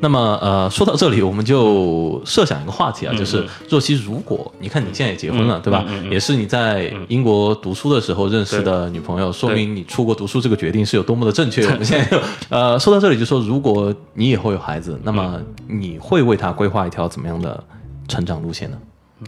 [0.01, 5.83] 那么，呃，说到这里，我们就设想一个话题啊，嗯就是若曦，如果你看你现在也结婚了，嗯对吧？
[5.87, 11.65] 嗯嗯嗯也是你在英国读书的时候认识的女朋友，说明你出国读书这个决定是有多么的正确。
[11.65, 17.63] 我们现在 就，呃，说到这里就说，如果你以后有孩子，那么你会为他规划一条怎么样的
[18.07, 18.77] 成长路线呢？
[19.21, 19.27] 嗯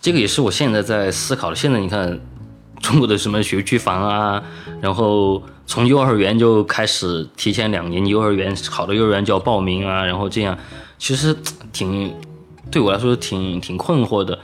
[0.00, 1.56] 这个也是我现在在思考的。
[1.56, 2.18] 现在你看，
[2.80, 4.42] 中国的什么学区房啊，
[4.80, 10.56] 然后从幼儿园就开始提前两年，幼儿园好的幼儿园就要报名啊，然后这样，
[10.98, 11.36] 其实
[11.72, 12.14] 挺
[12.70, 14.38] 对我来说挺挺困惑的。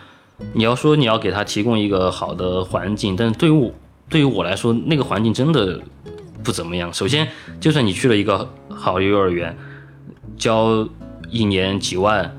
[0.53, 3.73] 你要说你要给他提供一个好的环境，但是对于我
[4.09, 5.81] 对于我来说，那个环境真的
[6.43, 6.93] 不怎么样。
[6.93, 7.29] 首先，
[7.61, 9.57] 就算你去了一个好的幼儿园，
[10.37, 10.87] 交
[11.31, 12.37] 一年几万，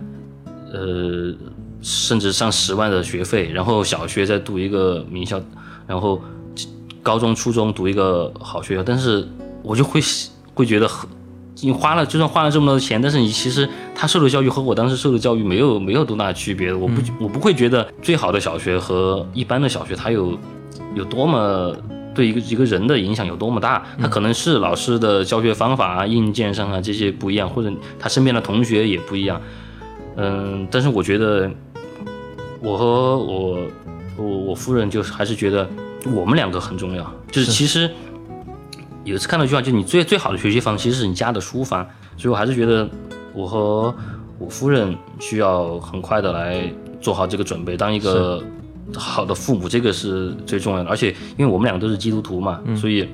[0.71, 1.33] 呃，
[1.81, 5.41] 甚至上十万的学费，然后小学再读一个名校，
[5.87, 6.21] 然后
[7.01, 9.27] 高中、初中读一个好学校，但是
[9.63, 9.99] 我就会
[10.53, 11.09] 会觉得很，
[11.61, 20.37] 你花了就算花了这么多钱，但是你其实他受的教育和我当时受的教育没有没有多大区别，我不、我不会觉得最好的小学和一般的小学它有
[20.95, 21.75] 有多么。
[22.15, 23.85] 对一个一个人的影响有多么大？
[23.99, 27.69] 他可能是老师的教学方法啊、硬件上啊这些不一样，或者
[27.99, 29.41] 他身边的同学也不一样。
[30.15, 31.51] 嗯，但是我觉得
[32.61, 33.59] 我和我
[34.17, 35.69] 我我夫人就是还是觉得
[36.13, 37.13] 我们两个很重要。
[37.31, 37.89] 就是其实
[39.03, 41.85] 有一次看到一句话，就是你最最好的学习房其实是你家的书房，
[42.17, 42.89] 所以我还是觉得
[43.33, 43.93] 我和
[44.39, 48.43] 我夫人需要很快的来做好这个准备，当一个
[48.95, 50.89] 好的父母，这个是最重要的。
[50.89, 53.07] 而且因为我们两个都是基督徒嘛，所以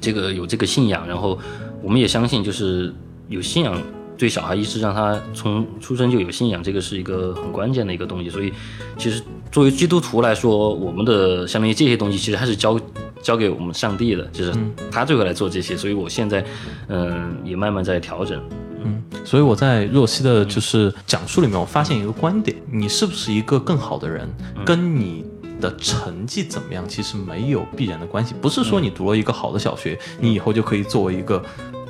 [0.00, 1.38] 这个有这个信仰，然后
[1.82, 2.94] 我们也相信，就是
[3.28, 3.76] 有信仰
[4.16, 8.30] 对小孩一是让他从出生就有信仰，这个是一个很关键的一个东西。
[8.30, 8.52] 所以
[8.96, 12.80] 其实作为基督徒来说，我们的相当于这些东西，其实还是交
[13.20, 14.52] 交给我们上帝的，就是
[14.90, 15.76] 他最后来做这些。
[15.76, 16.42] 所以我现在
[16.88, 18.42] 嗯也慢慢在调整。
[18.84, 24.26] 嗯所以我在若曦的就是讲述里面，我发现一个观点：你是不是一个更好的人，
[24.64, 25.24] 跟你
[25.60, 28.34] 的成绩怎么样，其实没有必然的关系。
[28.40, 31.40] 不是说你读了一个好的小学，你以后就可以作为一个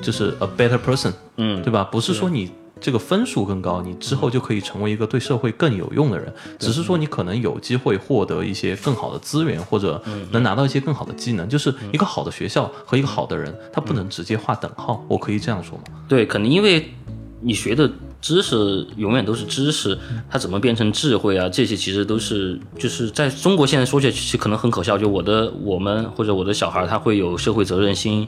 [0.01, 1.83] 就是 a better person，嗯对吧？
[1.85, 2.51] 不是说你
[2.83, 11.47] 这个分数更高，你之后就可以成为一个对社会更有用的人，只是说你可能有机会获得一些更好的资源，或者能拿到一些更好的技能。
[11.47, 15.05] 就是一个好的学校和一个好的人，他不能直接划等号。
[15.07, 15.83] 我可以这样说吗？
[16.09, 16.93] 对，可能因为
[17.39, 17.89] 你学的
[18.21, 19.97] 知识永远都是知识，
[20.29, 21.47] 它怎么变成智慧啊？
[21.47, 24.97] 这些其实都是就是在中国现在说起来，其实可能很可笑。
[24.97, 28.27] 就我的我们或者我的小孩，他会有社会责任心，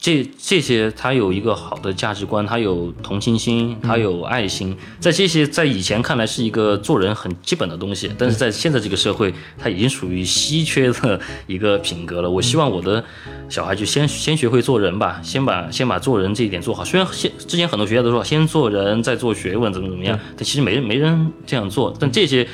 [0.00, 12.30] 这这些他有一个好的价值观，他有同情心，他有爱心，在这些在以前看来是一个做人很基本的东西，但是在现在这个社会，他已经属于稀缺的一个品格了。
[12.30, 13.04] 我希望我的
[13.48, 16.84] 小孩就先先学会做人吧，先把先把做人这一点做好。
[16.84, 21.92] 虽然现之前很多学校都说先做人再做学问怎么怎么样，但其实没没人这样做。
[21.98, 22.46] 但这些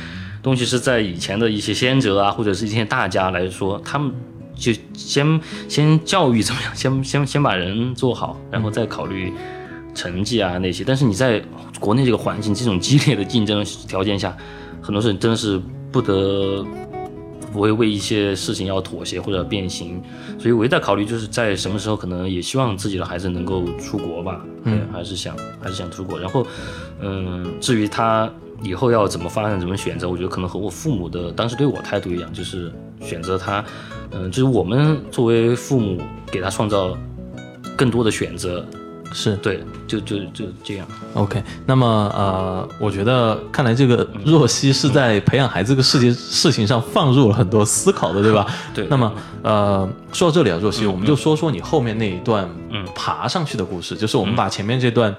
[0.42, 4.10] 东西是在以前的一些先哲啊，或者是一些大家来说，他们
[4.54, 9.32] 就先先教育怎么样，先先先把人做好，然后再考虑
[9.94, 10.84] 成绩啊那些。
[10.84, 11.42] 但是你在
[11.80, 14.36] 国内这个环境，这种激烈的竞争条件下，
[14.80, 15.60] 很多事情真的是
[15.92, 16.64] 不得
[17.52, 20.02] 不会为一些事情要妥协或者变形。
[20.38, 26.18] 所以我也在考虑，就是在什么时候可能也希望自己的孩子能够出国吧，对，还是想还是想出国。
[26.18, 26.46] 然后，
[27.00, 28.30] 嗯，至于他
[28.62, 32.72] 以后要怎么发展、怎么选择，我觉得可能和我父母的当时对我态度一样，就是
[33.04, 33.64] 选择他，
[34.10, 36.00] 嗯，就是我们作为父母
[36.32, 36.96] 给他创造
[37.76, 38.66] 更多的选择，
[39.14, 40.86] 是对，就就就这样。
[41.14, 48.46] OK，那么呃，我觉得看来这个若曦是在培养孩子这个世界事情上放入了很多思考的，对吧？
[48.74, 52.46] 对那么呃，说到这里啊，若曦，我们就说说你后面那一段
[52.94, 55.14] 爬上去的故事，就是我们把前面这段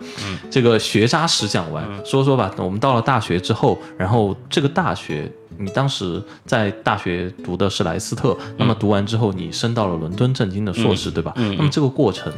[0.52, 2.52] 这个学渣史讲完，说说吧。
[2.58, 5.32] 我们到了大学之后，然后这个大学。
[5.58, 11.32] 你当时在大学读的是莱斯特，那么读完之后，你升到了伦敦政经的硕士，对吧？
[11.38, 12.30] 那么这个过程，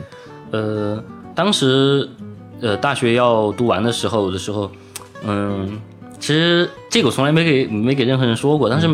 [0.52, 1.04] 呃，
[1.38, 2.10] 当时
[2.62, 4.72] 呃大学要读完的时候的时候，
[5.24, 5.80] 嗯，
[6.20, 8.90] 其实这个我从来没给没给任何人说过，但是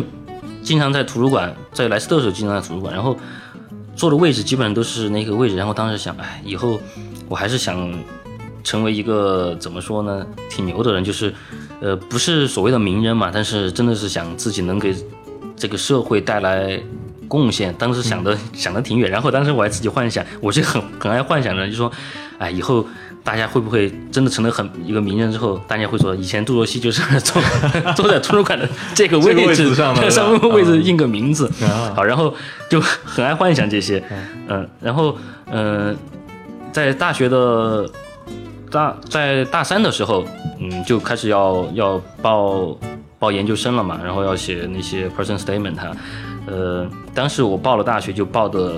[0.62, 3.16] 经常在图书馆，在莱斯特的时候经常在图书馆，然后
[3.96, 6.78] 坐的位置基本上都是那个位置，然后当时想，哎，以后
[7.30, 7.90] 我还是想
[8.62, 11.32] 成为一个怎么说呢，挺牛的人，就是
[11.80, 14.94] 呃不是所谓的名人嘛，但是真的是想自己能给
[15.56, 16.78] 这个社会带来
[17.34, 17.74] 贡献。
[17.74, 21.90] 当时想的、想的挺远，然后当时我还自己幻想，我是很很爱幻想的，就说，
[22.38, 22.86] 哎，以后
[23.22, 27.42] 大家会不会真的成了很一个名人之后，大家会说以前杜若溪就是 坐
[27.96, 31.92] 坐在图书馆的这个位置置上的 上面位置印个名字，啊。
[31.96, 32.32] 好，然后
[32.70, 34.02] 就很爱幻想这些，
[34.48, 35.16] 嗯，然后
[35.50, 35.96] 嗯、呃
[36.72, 37.88] 在大学的
[38.68, 40.24] 大在大三的时候，
[40.58, 42.76] 嗯，就开始要要报
[43.16, 45.96] 报研究生了嘛，然后要写那些 person statement 啊，
[46.46, 48.74] 呃，当时我报了大学就报的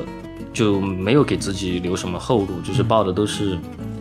[0.52, 3.58] 就没有给自己留什么后路，就是报的都是。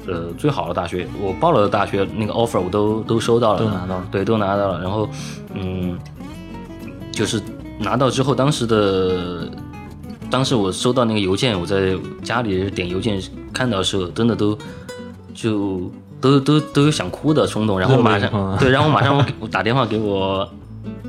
[0.08, 4.08] 呃，最好的大学，我报了的大学那个 offer 我都都收到了，都拿到了。
[4.12, 4.80] 对，都拿到了。
[4.80, 5.10] 然后，
[5.56, 5.98] 嗯，
[7.12, 7.42] 就是
[7.80, 9.50] 拿到之后，当时的，
[10.30, 13.20] 当时我收到那个邮件，我在家里点邮件
[13.52, 14.56] 看到的时候，真的都
[15.34, 15.90] 就
[16.22, 20.48] 都都都有想哭的冲动，然后马上对，然后马上我打电话给我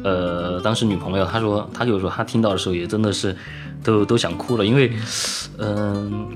[0.06, 3.34] 呃当时女朋友，她说她就说她听到的时候也真的是
[3.82, 4.92] 都都想哭了，因为
[5.58, 6.28] 嗯、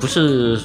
[0.00, 0.58] 不是。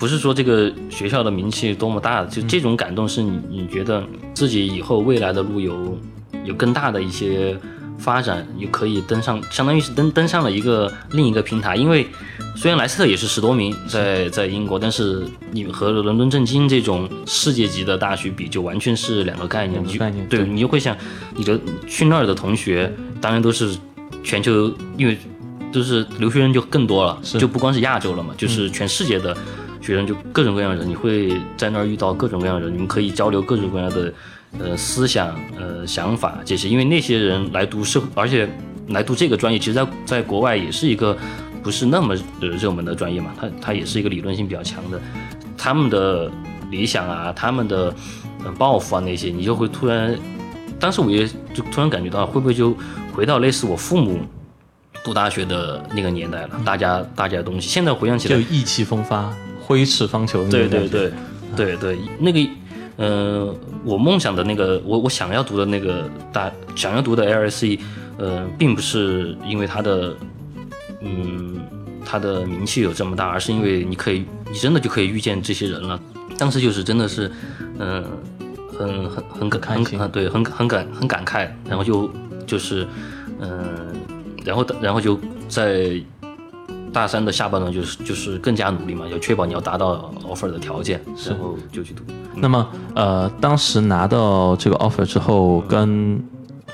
[0.00, 5.98] 不是说这个学校的名气多么大，就这种感动是你你觉得自己以后未来的路有
[6.42, 7.54] 有更大的一些
[8.00, 11.76] 发展，也可以登上，相当于是登登上了一个另一个平台。
[11.76, 12.08] 因为
[12.56, 19.80] 虽然莱斯特也是十多名在在英国，但是你和伦敦政经这种世界级的大学比，就完全是两个概念。
[19.98, 20.96] 概念对对你就会想，
[21.36, 23.76] 你的去那儿的同学，当然都是
[24.24, 25.16] 全球，因为
[25.72, 29.36] 就是留学生就更多了，就不光是亚洲了嘛，就是全世界的
[29.80, 34.12] 学生，就各种各样的人，你会在那儿遇到各种各样的人，你们可以交流各种各样的
[34.58, 38.48] 呃思想、呃想法这些，因为那些人来读社，而且
[38.88, 41.16] 来读这个专业，其实在在国外也是一个
[41.62, 45.00] 不是那么呃热门的专业嘛，它它也是一个理论性比较强的，
[45.56, 46.30] 他们的
[46.70, 47.94] 理想啊，他们的
[48.44, 50.18] 呃抱负啊那些，你就会突然，
[50.78, 52.76] 当时我也就突然感觉到，会不会就
[53.12, 54.20] 回到类似我父母
[55.04, 56.60] 读大学的那个年代了？
[56.64, 60.88] 大家大家的东西，现在回想起来就，意气风发、挥斥方遒那对对觉。
[60.88, 61.12] 对
[61.56, 62.40] 对对，那个
[62.96, 67.78] 呃，我梦想的那个，我我想要读的那个大想要读的 LSE，
[68.18, 70.14] 呃，并不是因为它的
[71.00, 71.60] 嗯
[72.04, 75.98] 它的名气有这么大，而是因为你可以你真的就可以遇见这些人了。
[76.36, 77.30] 当时就是真的是
[77.78, 78.04] 嗯、
[78.76, 82.10] 很很很感很啊对很很感很感慨，然后就
[82.46, 82.86] 就是
[83.40, 83.94] 嗯、
[84.44, 86.00] 然后然后就在。
[86.92, 92.02] 大三的下半段就是就是更加努力嘛，要确保你要达到 offer 的条件，然后就去读。
[92.34, 96.22] 那么呃，当时拿到这个 offer 之后，跟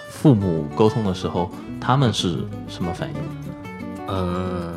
[0.08, 1.50] 父母沟通的时候，
[1.80, 2.36] 他们是
[2.68, 3.14] 什么反应？
[4.08, 4.72] 嗯，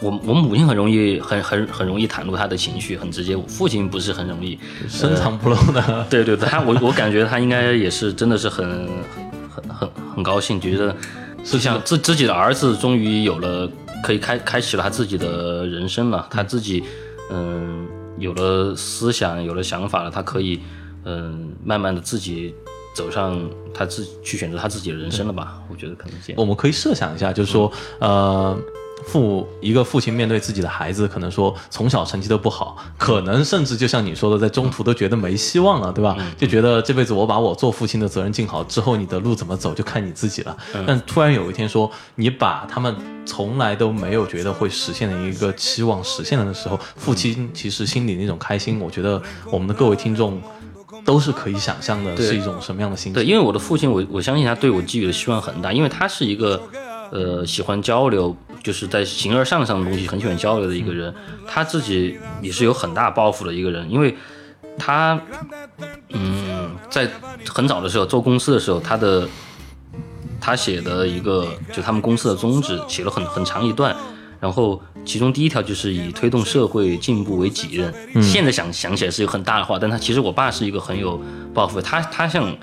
[0.00, 3.34] 我我母亲很容易很很很容易袒露她的情绪，很直接。
[3.34, 6.06] 我父亲不是很容易，深藏不露的。
[6.10, 8.66] 对对对，他我我感觉他应该也是真的是很
[9.48, 10.94] 很很很高兴，觉得
[11.42, 13.68] 是想自自己的儿子终于有了
[14.02, 16.82] 可以开开启了他自己的人生了，他自己
[17.30, 17.86] 嗯
[18.18, 20.60] 有了思想，有了想法了，他可以
[21.04, 22.54] 嗯慢慢的自己
[22.94, 23.38] 走上
[23.72, 25.60] 他自去选择他自己的人生了吧？
[25.70, 26.40] 我觉得可能这样。
[26.40, 28.56] 我们可以设想一下，就是说，呃，
[29.08, 36.16] 父一个父亲面对自己的孩子，可能说从小成绩都不好，可能甚至就像你说的，在中途都觉得没希望了，对吧？
[36.36, 40.56] 就觉得这辈子我把我做父亲的责任尽好之后，你的路怎么走就看你自己了。
[40.86, 42.94] 但突然有一天说，你把他们
[43.24, 50.40] 从来都没有觉得会实现的一个期望实现了的时候，父亲其实心里那种开心，我觉得我们的各位听众。
[51.04, 53.14] 都是可以想象的，是一种什么样的心情？
[53.14, 56.60] 对，因为我的父亲，我我相信他对我寄予的希望很大，因为他是一个
[57.10, 61.14] 呃喜欢交流，就是在形而上上的东西很喜欢交流的一个人，
[61.46, 64.16] 他自己也是有很大抱负的一个人，因为
[64.78, 65.20] 他
[66.10, 67.08] 嗯在
[67.48, 69.28] 很早的时候做公司的时候，他的
[70.40, 73.96] 他写的一个就他们公司的宗旨写了很很长一段，
[74.40, 77.92] 然后其中第一条就是以推动社会进步为己任。
[78.22, 81.20] 现在想想起来是一个很大的话，但他其实我爸是一个很有
[81.52, 82.56] 抱负，他他像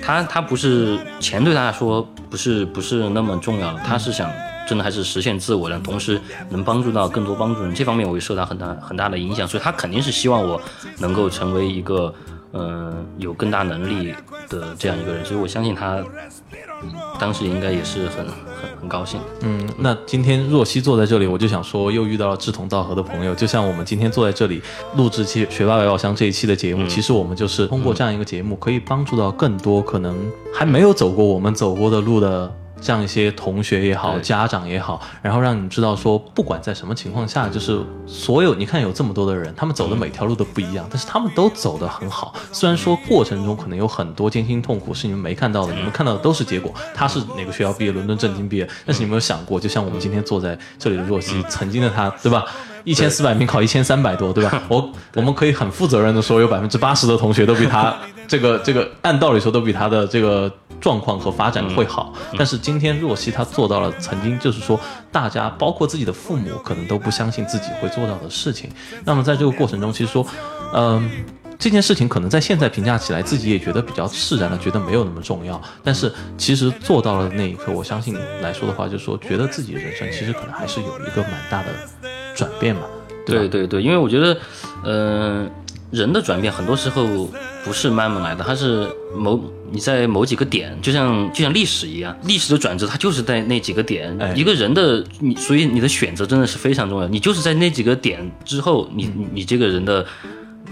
[0.00, 4.30] 他他不是钱对他来说不是不是那么重要的，他是想
[4.68, 6.20] 真的还是实现自我的，同时
[6.50, 10.60] 能帮助到更多帮助人，这方面我也受到很大很大的影响，所以他肯定是希望我
[10.98, 12.14] 能够成为一个。
[12.52, 14.14] 嗯，有更大能力
[14.48, 16.02] 的这样一个人，所以我相信他
[17.18, 18.34] 当时应该也是很很
[18.80, 19.20] 很高兴。
[19.40, 23.34] 嗯，那今天若曦坐在这里，我就想说，又遇到了志同道合的朋友。
[23.34, 24.60] 就像我们今天坐在这里
[24.96, 30.16] 录制期《学霸百宝箱》这一期的节目，其实我们就是通过这样一个节目，可以帮助到更多可能
[30.52, 32.52] 还没有走过我们走过的路的。
[32.82, 42.34] 这样一些同学也好，家长也好，然后让你们知道说，不管在什么情况下，就是所有你看有这么多的人，他们走的每条路都不一样，但是他们都走得很好。
[42.50, 46.74] 虽然说过程中可能有很多艰辛痛苦是你们没看到的，你们看到的都是结果。
[46.92, 47.92] 他是哪个学校毕业？
[47.92, 48.68] 伦敦政经毕业。
[48.84, 52.44] 但是你有没有想过，就像我们今天坐在这里的若曦，曾经的他，对吧？
[52.84, 54.62] 一千四百名考一千三百多，对吧？
[54.68, 62.12] 我我们可以很负责任的说，有百分之八十的同学都比他 这个这个按道理说都比他的这个状况和发展会好。
[62.36, 64.78] 但是今天若曦他做到了，曾经就是说
[65.10, 68.70] 大家包括自己的父母可能都不相信自己会做到的事情。
[69.04, 70.26] 那么在这个过程中，其实说，
[70.74, 71.08] 嗯，
[71.58, 75.60] 这件事情可能在现在评价起来，自己也觉得比较释然了，觉得没有那么重要。
[75.84, 81.68] 但是其实做到了那一刻，我相信来说的话，就是说觉得自己人生其实可能还是有一个蛮大的。
[82.34, 82.82] 转变嘛，
[83.26, 84.36] 对对对，因为我觉得，
[84.84, 85.50] 嗯，
[85.90, 87.06] 人的转变很多时候
[87.64, 94.16] 不是慢慢来的，它是某你在某几个点，就像就像历史一样，历史的转折它就是在那几个点。
[94.34, 97.08] 一个人的你，所以你的选择真的是非常重要。
[97.08, 100.04] 你就是在那几个点之后，你你这个人的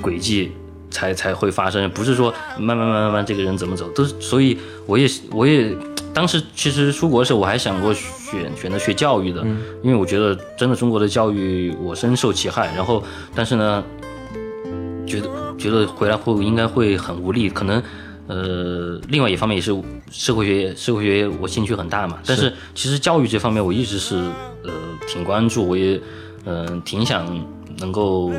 [0.00, 0.52] 轨迹
[0.90, 4.04] 才才会发生，不是说慢慢慢慢慢这个人怎么走都。
[4.04, 5.74] 所以我也我也。
[6.12, 7.94] 当时其实出国的时候，我还想过
[8.30, 9.42] 选选择学教育的，
[9.82, 12.72] 因为我觉得真的中国的教育我深受其害。
[12.74, 13.02] 然后，
[13.34, 13.82] 但是呢，
[15.06, 15.28] 觉得
[15.58, 17.50] 觉得回来后应该会很无力。
[17.50, 17.82] 可能，
[18.28, 19.74] 呃，另外一方面也是
[20.10, 22.18] 社会学，社会学我兴趣很大嘛。
[22.24, 24.16] 但是其实教育这方面我一直是
[24.64, 24.70] 呃
[25.08, 26.00] 挺关注，我也
[26.44, 27.26] 嗯挺想
[27.78, 28.32] 能够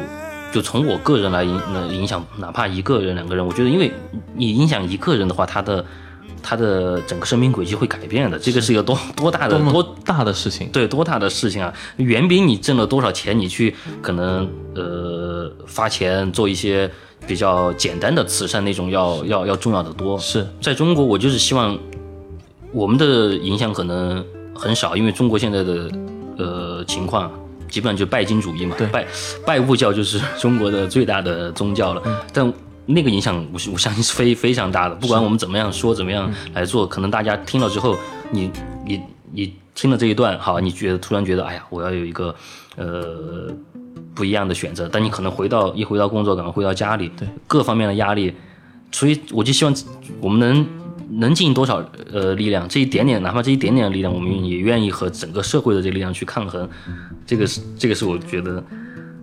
[0.52, 1.62] 就从我个人来影
[1.92, 3.46] 影响哪怕一个人两个人。
[3.46, 3.92] 我觉得，因为
[4.36, 5.86] 你影响一个人的话，他的。
[6.44, 10.70] 他的整个生命轨迹会改变的，这个是一个多多大的多大的事情？
[10.72, 11.74] 对，多大的事情啊！
[11.98, 16.90] 远比你挣了多少钱，你去可能呃发钱做一些
[17.28, 20.18] 比较简单的慈善那种要要要重要的多。
[20.20, 21.78] 是在中国，我就是希望
[22.72, 24.26] 我们的影响可能
[24.56, 25.92] 很少，因为中国现在的
[26.38, 27.32] 呃情况
[27.70, 29.06] 基本上就拜金主义嘛，拜
[29.46, 32.02] 拜物教就是中国的最大的宗教了，
[32.34, 32.54] 但。
[32.88, 34.96] 那个影响，我我相信是非非常大的。
[34.96, 37.96] 不管我们怎么样说，怎么样来做，可能大家听了之后，
[38.32, 38.52] 你
[38.86, 39.02] 你
[39.32, 42.36] 你听了这一段，好，你觉得突然觉得，哎呀，我要有一个
[42.76, 43.50] 呃
[44.16, 44.90] 不一样的选择。
[44.92, 48.34] 但你可能回到一回到工作岗，回到家里，对各方面的压力，
[48.92, 49.74] 所以我就希望
[50.20, 50.68] 我们能
[51.20, 56.68] 能尽多少呃力量，这一点点，哪怕这一点点的力量，我们也愿意和整个社会的这个力量去抗衡。
[57.26, 58.64] 这个是这个是我觉得。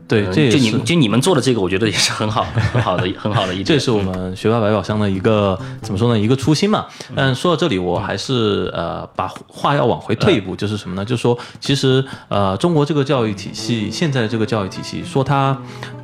[0.08, 3.66] 对，这就你就你们做的这个，我觉得也是很好很好的很好的一点。
[3.68, 6.18] 这是我们学霸百宝箱的一个怎么说呢？
[6.18, 6.86] 一个初心嘛。
[7.14, 11.04] 但说到这里，我还是呃把话要往回退一步，就是什么呢？
[11.04, 15.56] 就是说，其实呃中国这个教育体系，现在的这个教育体系，说它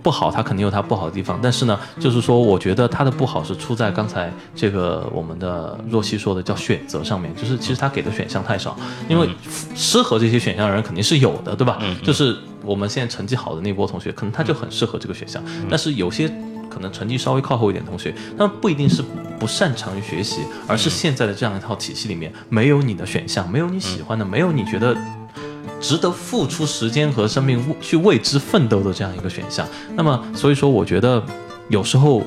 [0.05, 1.41] 不好，它肯定有它不好的地方。
[1.43, 8.77] 但是呢，就是说，我觉得它的不好是出在刚才这个我们的若曦说的叫选择上面，就是其实他给的选项太少，
[9.09, 9.29] 因为
[9.75, 11.83] 适合这些选项的人肯定是有的，对吧？
[12.05, 12.37] 就是。
[12.67, 15.45] 我们现在成绩好的那波同学，可能他就很适合这个选项。
[15.69, 16.27] 但是有些
[16.71, 19.05] 可能成绩稍微靠后一点同学，他们不一定是
[19.39, 24.97] 不擅长于学习，而是现在的这样一套体系里面没有你的选项，没有你喜欢的，没有你觉得
[25.85, 29.69] 值得付出时间和生命去为之奋斗的这样一个选项。
[29.95, 31.23] 那么，所以说，我觉得
[31.69, 32.23] 有时候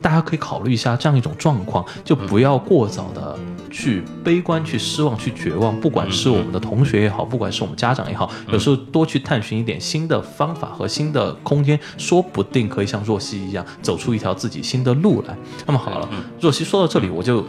[0.00, 3.38] 大家可以考虑一下这样一种状况，就不要过早的。
[3.68, 15.36] 去悲观、去失望、去绝望，不管是我们的同学也好，不管是我们家长也好，有时候多去探寻一点新的方法和新的空间，说不定可以像若曦一样走出一条自己新的路来。
[15.66, 16.08] 那么好了，
[16.40, 17.44] 若曦说到这里，我就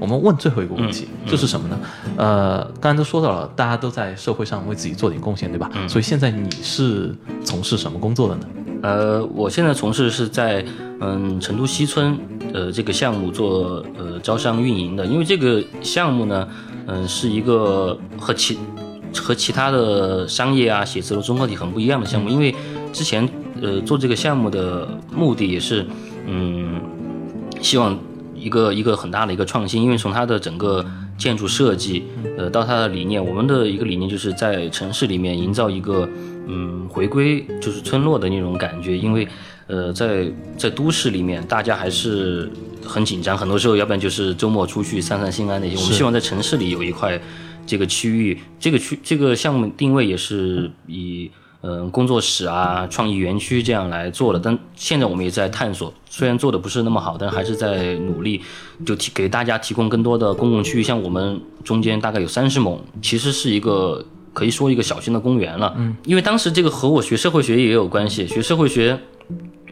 [0.00, 1.78] 我们问最后一个问题，就是什么呢？
[2.16, 5.70] 呃，刚才都说到了，大家都在社会上为自己做点贡献，对吧？
[5.88, 7.14] 所以现在你是
[7.44, 8.46] 从事什么工作的呢？
[8.82, 10.62] 呃，我现在从事是在
[11.00, 12.18] 嗯成都西村
[12.52, 16.46] 呃这个项目做呃招商运营的，因为这个项目呢，
[16.86, 18.58] 嗯是一个和其
[19.16, 22.54] 和其他的商业啊写字楼综合体很不一样的项目，因为
[22.92, 23.26] 之前
[23.62, 25.86] 呃做这个项目的目的也是
[26.26, 26.78] 嗯
[27.62, 27.98] 希望
[28.44, 30.84] 一个一个很大的一个创新，因为从它的整个
[31.16, 32.04] 建筑设计，
[32.36, 33.24] 呃，到它的理念。
[33.24, 36.06] 我们的一个理念就是在城市里面营造一个，
[36.46, 38.98] 嗯，回归就是村落的那种感觉。
[38.98, 39.26] 因为，
[39.66, 42.50] 呃，在在都市里面，大家还是
[42.84, 45.76] 很紧张，很多时候要不然就是周末出去散散心啊那些。
[45.76, 47.18] 我们希望在城市里有一块
[47.66, 51.30] 这个区域，这个区这个项目定位也是以。
[51.32, 51.40] 嗯，
[51.90, 58.42] 工作室啊，创意园区这样来做的，但现在我们也在探索，虽然做的不是那么好，但还是在努力，
[58.84, 60.82] 就提给大家提供更多的公共区域。
[60.82, 65.72] 像我们中间大概有三十亩，其实是一个可以说一个小型的公园了。
[65.76, 68.98] 嗯，因为当时这个和我学社会学也有关系，学社会学，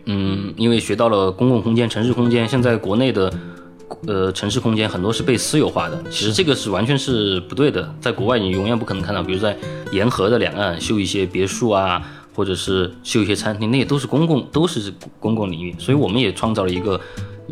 [0.07, 3.33] 嗯，因为学到了公共空间、城市空间，现在国内的。
[4.07, 7.95] 呃，城市空间很多是被私有化的，其实这个是完全是不对的。
[8.01, 9.57] 在国外，你永远不可能看到，比如在
[9.91, 12.03] 沿河的两岸修一些别墅啊，
[12.35, 15.75] 或者是修一些餐厅，那些都是公共，都是公共领域。
[15.79, 17.01] 所以我们也创造了一个。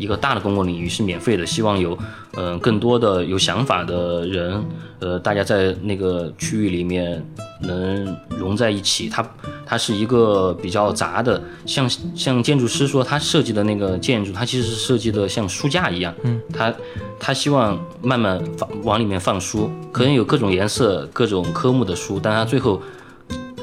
[0.01, 1.95] 一个大的公共领域是免费的，希望有，
[2.35, 4.65] 嗯，更多的有想法的人，
[4.99, 7.23] 呃，大家在那个区域里面
[7.61, 9.07] 能融在一起。
[9.07, 9.23] 它，
[9.63, 16.73] 它是一个比较杂的，像像建筑师说他设计的那个建筑，它其实是设计的像书架一样，嗯，他
[17.19, 22.81] 他希望慢慢放往里面放书，可能有各种颜色、各种科目的书，但他最后。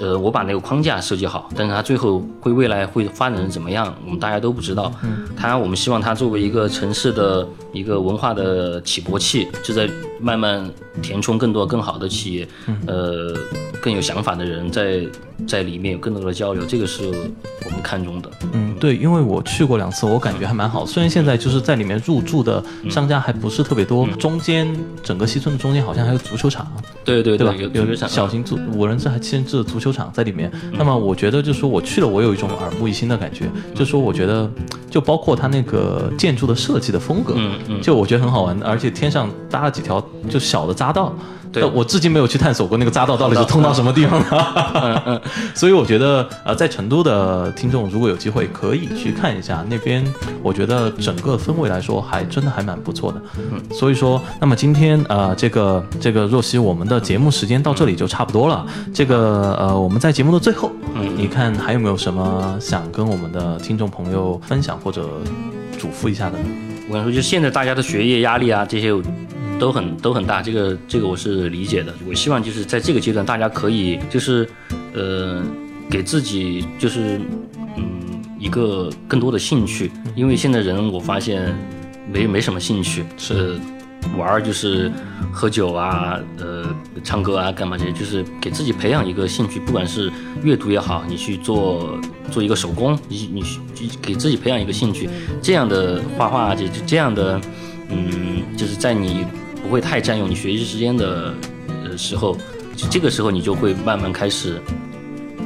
[0.00, 4.92] 呃，我把那个框架设计好，但是它最后会未来会发展成怎么样，我们大家都不知道。
[5.02, 9.88] 嗯，它我们希望它作为一个城市的一个文化的起搏器，就在
[10.20, 10.70] 慢慢
[11.02, 12.48] 填充更多更好的企业，
[12.86, 13.34] 呃，
[13.80, 15.06] 更有想法的人在
[15.46, 18.30] 在里面有更多的交流，这个是我们看中的。
[18.52, 20.86] 嗯，对，因为我去过两次，我感觉还蛮好。
[20.86, 24.68] 虽然现在就是在里面入住的商家还不是特别多，中间
[25.02, 26.66] 整个西村的中间好像还有足球场。
[27.04, 30.50] 对对对，有有小型足五人制还七人制的足球场在里面。
[30.72, 33.46] 那么我觉得就是说我去了，我有一种耳目一新的感觉。
[33.74, 34.50] 就说我觉得，
[34.90, 37.34] 就包括它那个建筑的设计的风格，
[37.82, 38.60] 就我觉得很好玩。
[38.62, 41.14] 而且天上搭了几条就小的匝道。
[41.52, 45.22] 对，我至今没有去探索过那个匝道到底是通到什么地方的，
[45.54, 50.04] 所以我觉得呃，在成都的听众如果有机会可以去看一下那边，
[50.42, 53.22] 我觉得整个氛围来说还真的还蛮不错的。
[53.36, 58.66] 嗯，所以说，那么今天呃，这个这个若曦，我们的节目时间到这里就差不多了。
[58.92, 65.08] 这个呃，我们在节目的最后，嗯，你看还有没有什么想跟我们的听众朋友分享或者
[65.78, 66.44] 嘱咐一下的呢？
[66.88, 68.92] 我跟你说，就现在大家的学业压力啊这些。
[69.58, 71.92] 都很都很大，这个这个我是理解的。
[72.06, 74.48] 我希望就是在这个阶段，大家可以就是，
[74.94, 75.42] 呃，
[75.90, 77.20] 给自己就是
[77.76, 81.54] 嗯一个更多的兴趣，因为现在人我发现
[82.10, 83.58] 没没什么兴趣，是
[84.16, 84.92] 玩儿就是
[85.32, 86.64] 喝酒啊，呃，
[87.02, 90.10] 唱歌啊，干嘛这些，就是给自己培养一个兴趣，不管是
[90.44, 91.98] 阅读也好，你去做
[92.30, 93.58] 做一个手工，你你去
[94.00, 95.10] 给自己培养一个兴趣，
[95.42, 97.40] 这样的画画这这样的
[97.90, 99.26] 嗯，就是在你。
[99.68, 101.34] 不会太占用你学习时间的
[101.84, 102.34] 呃时候，
[102.90, 104.58] 这个时候你就会慢慢开始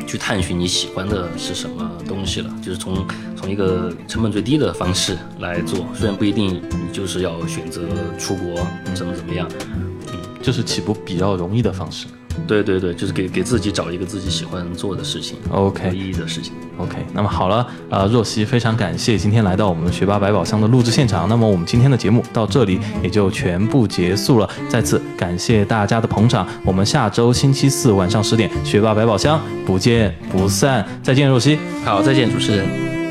[0.06, 2.48] 去探寻你喜欢的是什么东西了。
[2.62, 3.04] 就是从
[3.34, 7.82] 从一个成本最低的方式来做，虽然不一定你就是要选择
[8.16, 8.64] 出国
[8.94, 12.06] 怎么怎么样，嗯，就是起步比较容易的方式。
[12.46, 16.96] 对对对，就是给给自己找一个自己喜欢做的事情，OK，有意义的事情，OK。
[17.12, 21.28] 那么好了，呃，若曦非常感谢今天来到我们学霸百宝箱的录制现场。
[21.28, 26.46] 那么我们今天的节目到这里也就全部结束了，再次感谢大家的捧场。
[26.64, 30.86] 我们下周星期四晚上十点，学霸百宝箱不见不散。
[31.02, 31.58] 再见，若曦。
[31.84, 33.01] 好，再见，主持人。